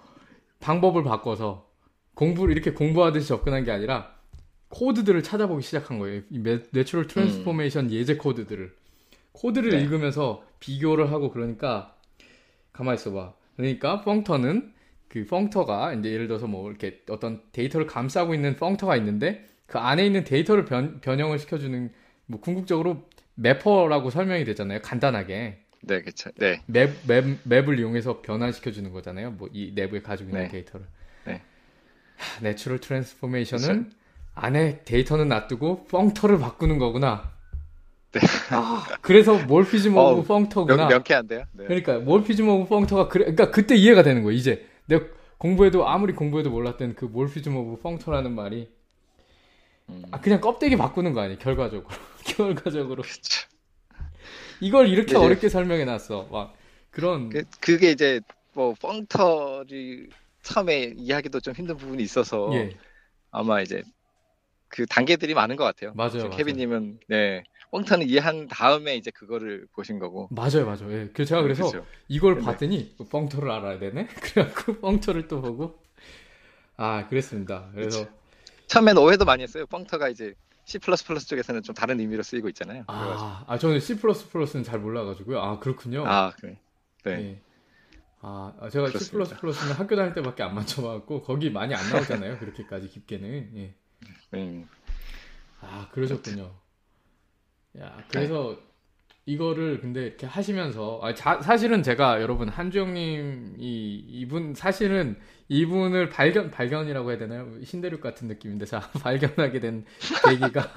방법을 0.59 1.03
바꿔서 1.03 1.69
공부를 2.15 2.55
이렇게 2.55 2.71
공부하듯이 2.73 3.27
접근한 3.27 3.65
게 3.65 3.71
아니라 3.71 4.15
코드들을 4.69 5.21
찾아보기 5.21 5.61
시작한 5.61 5.99
거예요. 5.99 6.23
natural 6.71 7.05
transformation 7.05 7.91
예제 7.91 8.17
코드들을. 8.17 8.75
코드를 9.31 9.69
네. 9.69 9.81
읽으면서 9.81 10.43
비교를 10.59 11.11
하고 11.11 11.29
그러니까 11.29 11.95
가만히 12.71 12.95
있어봐. 12.95 13.35
그러니까 13.57 14.01
functor는 14.01 14.73
그 15.07 15.27
functor가 15.27 15.93
이제 15.93 16.11
예를 16.11 16.27
들어서 16.27 16.47
뭐 16.47 16.67
이렇게 16.67 17.03
어떤 17.09 17.43
데이터를 17.51 17.85
감싸고 17.85 18.33
있는 18.33 18.55
functor가 18.55 18.95
있는데 18.97 19.47
그 19.67 19.77
안에 19.77 20.03
있는 20.03 20.23
데이터를 20.23 20.65
변, 20.65 20.99
변형을 20.99 21.37
시켜주는 21.37 21.91
뭐 22.25 22.39
궁극적으로 22.39 23.07
mapper라고 23.35 24.09
설명이 24.09 24.45
되잖아요. 24.45 24.79
간단하게. 24.81 25.62
네, 25.85 26.01
그쵸. 26.01 26.29
네. 26.37 26.61
map, 26.67 26.91
map, 27.07 27.39
map을 27.43 27.77
이용해서 27.79 28.21
변환시켜 28.21 28.71
주는 28.71 28.91
거잖아요. 28.91 29.31
뭐 29.31 29.49
이 29.53 29.71
내부에 29.75 30.01
가지고 30.01 30.29
있는 30.29 30.43
네. 30.43 30.47
데이터를. 30.49 30.85
네. 31.25 31.41
하, 32.17 32.41
natural 32.41 32.79
transformation은 32.79 33.91
안에 34.35 34.83
데이터는 34.85 35.27
놔두고 35.27 35.85
functor를 35.85 36.39
바꾸는 36.39 36.77
거구나. 36.77 37.31
네. 38.13 38.21
아, 38.51 38.85
그래서 39.01 39.37
morphism 39.45 39.97
of 39.97 39.99
어우, 39.99 40.23
functor구나. 40.23 40.75
명, 40.75 40.87
명쾌한데요? 40.87 41.43
네. 41.51 41.65
그러니까 41.65 41.99
morphism 41.99 42.47
of 42.47 42.69
functor가 42.69 43.07
그래, 43.09 43.25
그러니까 43.25 43.51
그때 43.51 43.75
이해가 43.75 44.03
되는 44.03 44.23
거예요. 44.23 44.37
이제 44.37 44.67
내가 44.85 45.05
공부해도 45.37 45.87
아무리 45.87 46.13
공부해도 46.13 46.49
몰랐던 46.49 46.95
그 46.95 47.05
morphism 47.05 47.55
of 47.57 47.81
functor라는 47.81 48.31
말이 48.33 48.69
음, 49.89 50.01
아 50.11 50.21
그냥 50.21 50.39
껍데기 50.39 50.77
바꾸는 50.77 51.13
거 51.13 51.21
아니에요. 51.21 51.39
결과적으로 51.39 51.89
결과적으로 52.25 53.03
그쵸. 53.03 53.47
이걸 54.63 54.87
이렇게 54.87 55.17
네. 55.17 55.25
어렵게 55.25 55.49
설명해 55.49 55.83
놨어. 55.83 56.29
막 56.31 56.55
그런 56.89 57.29
그, 57.29 57.43
그게 57.59 57.91
이제 57.91 58.21
뭐 58.53 58.73
펑터를 58.79 60.09
처음에 60.41 60.93
이해하기도 60.95 61.41
좀 61.41 61.53
힘든 61.53 61.75
부분이 61.75 62.01
있어서 62.01 62.49
예 62.53 62.75
아마 63.31 63.61
이제 63.61 63.81
그 64.69 64.85
단계들이 64.85 65.33
많은 65.33 65.57
것 65.57 65.65
같아요. 65.65 65.93
맞아요. 65.95 66.29
케빈님은 66.29 66.99
네 67.09 67.43
펑터는 67.71 68.07
이해한 68.07 68.47
다음에 68.47 68.95
이제 68.95 69.11
그거를 69.11 69.67
보신 69.75 69.99
거고. 69.99 70.29
맞아요 70.31 70.65
맞아요. 70.65 70.93
예. 70.93 71.09
그 71.13 71.25
제가 71.25 71.41
그래서 71.41 71.65
그쵸? 71.65 71.85
이걸 72.07 72.35
네네. 72.35 72.45
봤더니 72.45 72.95
펑터를 73.09 73.51
알아야 73.51 73.79
되네. 73.79 74.07
그래갖고 74.21 74.79
펑터를 74.79 75.27
또 75.27 75.41
보고 75.41 75.77
아 76.77 77.07
그랬습니다. 77.09 77.69
그래서 77.73 78.07
처음에는 78.67 79.01
오해도 79.01 79.25
많이 79.25 79.43
했어요. 79.43 79.65
펑터가 79.65 80.07
이제 80.09 80.33
C++ 80.65 80.79
쪽에서는 80.79 81.63
좀 81.63 81.75
다른 81.75 81.99
의미로 81.99 82.23
쓰이고 82.23 82.47
있잖아요. 82.49 82.85
그래가지고. 82.85 83.27
아, 83.27 83.43
아 83.47 83.57
저는 83.57 83.79
C++는 83.79 84.63
잘 84.63 84.79
몰라가지고요. 84.79 85.39
아 85.39 85.59
그렇군요. 85.59 86.05
아, 86.07 86.31
그래. 86.39 86.59
네. 87.03 87.11
예. 87.11 87.41
아, 88.21 88.53
아, 88.59 88.69
제가 88.69 88.87
그렇습니다. 88.87 89.35
C++는 89.35 89.75
학교 89.75 89.95
다닐 89.95 90.13
때밖에 90.13 90.43
안 90.43 90.55
맞춰봤고 90.55 91.23
거기 91.23 91.49
많이 91.49 91.75
안 91.75 91.89
나오잖아요. 91.89 92.39
그렇게까지 92.39 92.87
깊게는. 92.87 93.51
예. 93.57 93.75
음, 94.33 94.67
아, 95.59 95.89
그러셨군요. 95.91 96.55
야, 97.79 98.03
그래서 98.09 98.57
이거를 99.25 99.79
근데 99.79 100.05
이렇게 100.07 100.25
하시면서 100.27 100.99
아, 101.01 101.13
자- 101.13 101.41
사실은 101.41 101.81
제가 101.81 102.21
여러분 102.21 102.49
한주영님 102.49 103.55
이 103.57 104.03
이분 104.09 104.53
사실은 104.53 105.17
이분을 105.47 106.09
발견 106.09 106.51
발견이라고 106.51 107.09
해야 107.11 107.17
되나요? 107.17 107.49
신대륙 107.63 108.01
같은 108.01 108.27
느낌인데 108.27 108.65
자 108.65 108.79
발견하게 109.01 109.59
된 109.59 109.85
계기가. 110.27 110.73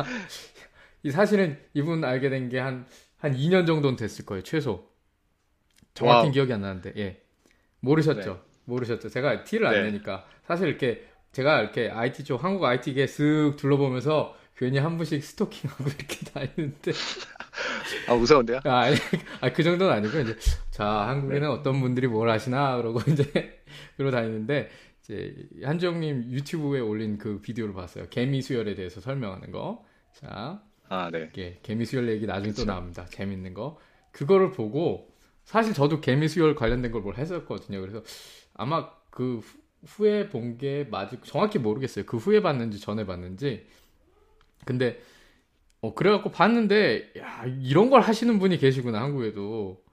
이 1.02 1.10
사실은 1.10 1.58
이분 1.74 2.04
알게 2.04 2.28
된 2.30 2.48
게 2.48 2.58
한 2.58 2.86
한 3.18 3.34
2년 3.34 3.66
정도는 3.66 3.96
됐을 3.96 4.26
거예요 4.26 4.42
최소. 4.42 4.88
정확히 5.94 6.24
와우. 6.26 6.32
기억이 6.32 6.52
안 6.52 6.60
나는데 6.60 6.92
예. 6.98 7.22
모르셨죠? 7.80 8.42
모르셨죠? 8.66 9.08
제가 9.08 9.42
티를 9.44 9.66
안 9.66 9.72
네. 9.74 9.82
내니까. 9.84 10.26
사실 10.46 10.68
이렇게 10.68 11.04
제가 11.32 11.60
이렇게 11.62 11.88
IT 11.90 12.24
쪽 12.24 12.44
한국 12.44 12.64
IT계 12.64 13.06
쓱 13.06 13.56
둘러보면서 13.56 14.36
괜히 14.56 14.78
한 14.78 14.96
분씩 14.96 15.22
스토킹하고 15.22 15.84
이렇게 15.84 16.24
다니는데 16.32 16.92
아, 18.06 18.14
무서운데요? 18.14 18.60
아, 18.64 18.80
아니, 18.80 18.96
아, 19.40 19.52
그 19.52 19.62
정도는 19.62 19.92
아니고, 19.92 20.18
이제, 20.20 20.36
자, 20.70 20.84
한국에는 21.08 21.48
어떤 21.50 21.80
분들이 21.80 22.06
뭘 22.06 22.28
하시나, 22.30 22.76
그러고 22.76 23.00
이제, 23.10 23.24
그러고 23.96 24.10
다니는데, 24.16 24.70
이제, 25.02 25.48
한주영님 25.62 26.30
유튜브에 26.32 26.80
올린 26.80 27.18
그 27.18 27.40
비디오를 27.40 27.74
봤어요. 27.74 28.08
개미 28.10 28.42
수혈에 28.42 28.74
대해서 28.74 29.00
설명하는 29.00 29.50
거. 29.52 29.84
자, 30.12 30.62
아, 30.88 31.10
네. 31.10 31.32
이게 31.32 31.58
개미 31.62 31.84
수혈 31.84 32.08
얘기 32.08 32.26
나중에 32.26 32.54
또 32.54 32.64
그쵸. 32.64 32.64
나옵니다. 32.64 33.06
재밌는 33.06 33.54
거. 33.54 33.78
그거를 34.12 34.50
보고, 34.52 35.12
사실 35.44 35.74
저도 35.74 36.00
개미 36.00 36.28
수혈 36.28 36.54
관련된 36.54 36.90
걸 36.92 37.02
뭘 37.02 37.16
했었거든요. 37.18 37.80
그래서 37.80 38.02
아마 38.54 38.90
그 39.10 39.38
후- 39.38 39.58
후에 39.86 40.28
본 40.28 40.58
게 40.58 40.84
맞을, 40.90 41.18
정확히 41.24 41.58
모르겠어요. 41.58 42.06
그 42.06 42.16
후에 42.16 42.40
봤는지 42.42 42.80
전에 42.80 43.06
봤는지. 43.06 43.66
근데, 44.66 45.00
어, 45.80 45.94
그래갖고 45.94 46.32
봤는데, 46.32 47.12
야, 47.18 47.46
이런 47.46 47.90
걸 47.90 48.02
하시는 48.02 48.38
분이 48.38 48.58
계시구나, 48.58 49.00
한국에도. 49.02 49.84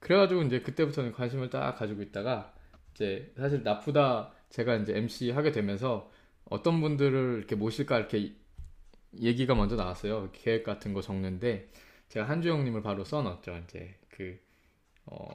그래가지고 0.00 0.42
이제 0.42 0.60
그때부터는 0.62 1.12
관심을 1.12 1.50
딱 1.50 1.76
가지고 1.76 2.02
있다가, 2.02 2.54
이제 2.94 3.32
사실 3.38 3.62
나쁘다 3.64 4.32
제가 4.50 4.76
이제 4.76 4.96
MC 4.96 5.30
하게 5.32 5.52
되면서 5.52 6.10
어떤 6.44 6.80
분들을 6.82 7.38
이렇게 7.38 7.56
모실까 7.56 7.98
이렇게 7.98 8.34
얘기가 9.20 9.54
먼저 9.54 9.76
나왔어요. 9.76 10.30
계획 10.32 10.64
같은 10.64 10.92
거 10.94 11.00
적는데, 11.02 11.70
제가 12.08 12.28
한주영님을 12.28 12.82
바로 12.82 13.04
써놨죠. 13.04 13.62
이제 13.64 13.96
그, 14.10 14.38
어, 15.06 15.26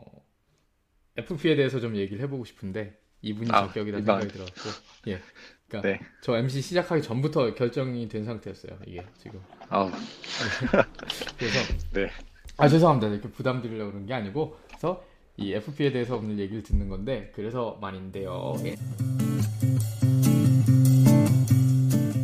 FP에 1.18 1.56
대해서 1.56 1.80
좀 1.80 1.96
얘기를 1.96 2.22
해보고 2.24 2.46
싶은데, 2.46 3.00
이분이 3.22 3.50
아, 3.52 3.64
적격이다 3.68 3.98
이방. 4.00 4.22
생각이 4.22 4.34
들었고 4.34 4.70
예. 5.08 5.22
그러니까 5.68 5.90
네. 5.90 6.00
저 6.22 6.38
MC 6.38 6.62
시작하기 6.62 7.02
전부터 7.02 7.54
결정이 7.56 8.08
된 8.08 8.24
상태였어요. 8.26 8.78
이게 8.86 9.04
지금. 9.22 9.42
아우, 9.70 9.90
그래서 11.38 11.74
네. 11.94 12.10
아 12.58 12.68
죄송합니다. 12.70 13.12
이렇게 13.14 13.30
부담 13.30 13.62
드리려고 13.62 13.92
그런 13.92 14.06
게 14.06 14.14
아니고 14.14 14.58
그래서 14.68 15.04
이 15.36 15.54
FP에 15.54 15.92
대해서 15.92 16.16
오늘 16.18 16.40
얘기를 16.40 16.64
듣는 16.64 16.88
건데 16.90 17.32
그래서 17.36 17.78
말인데요. 17.82 18.56
예. 18.66 18.76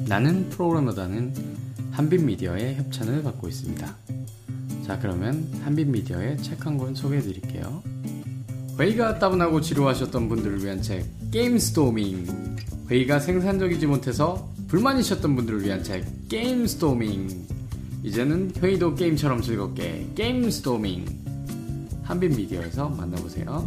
나는 0.07 0.49
프로그래머다는 0.49 1.33
한빛미디어의 1.91 2.75
협찬을 2.77 3.23
받고 3.23 3.47
있습니다. 3.47 3.97
자 4.85 4.99
그러면 4.99 5.49
한빛미디어의 5.63 6.37
책 6.39 6.65
한 6.65 6.77
권 6.77 6.95
소개해 6.95 7.21
드릴게요. 7.21 7.83
회의가 8.79 9.19
따분하고 9.19 9.61
지루하셨던 9.61 10.29
분들을 10.29 10.63
위한 10.63 10.81
책 10.81 11.05
게임 11.31 11.57
스토밍 11.59 12.25
회의가 12.89 13.19
생산적이지 13.19 13.85
못해서 13.85 14.49
불만이셨던 14.67 15.35
분들을 15.35 15.63
위한 15.63 15.83
책 15.83 16.05
게임 16.27 16.65
스토밍 16.65 17.29
이제는 18.03 18.51
회의도 18.57 18.95
게임처럼 18.95 19.41
즐겁게 19.41 20.07
게임 20.15 20.49
스토밍 20.49 21.05
한빛 22.03 22.35
미디어에서 22.35 22.89
만나보세요. 22.89 23.65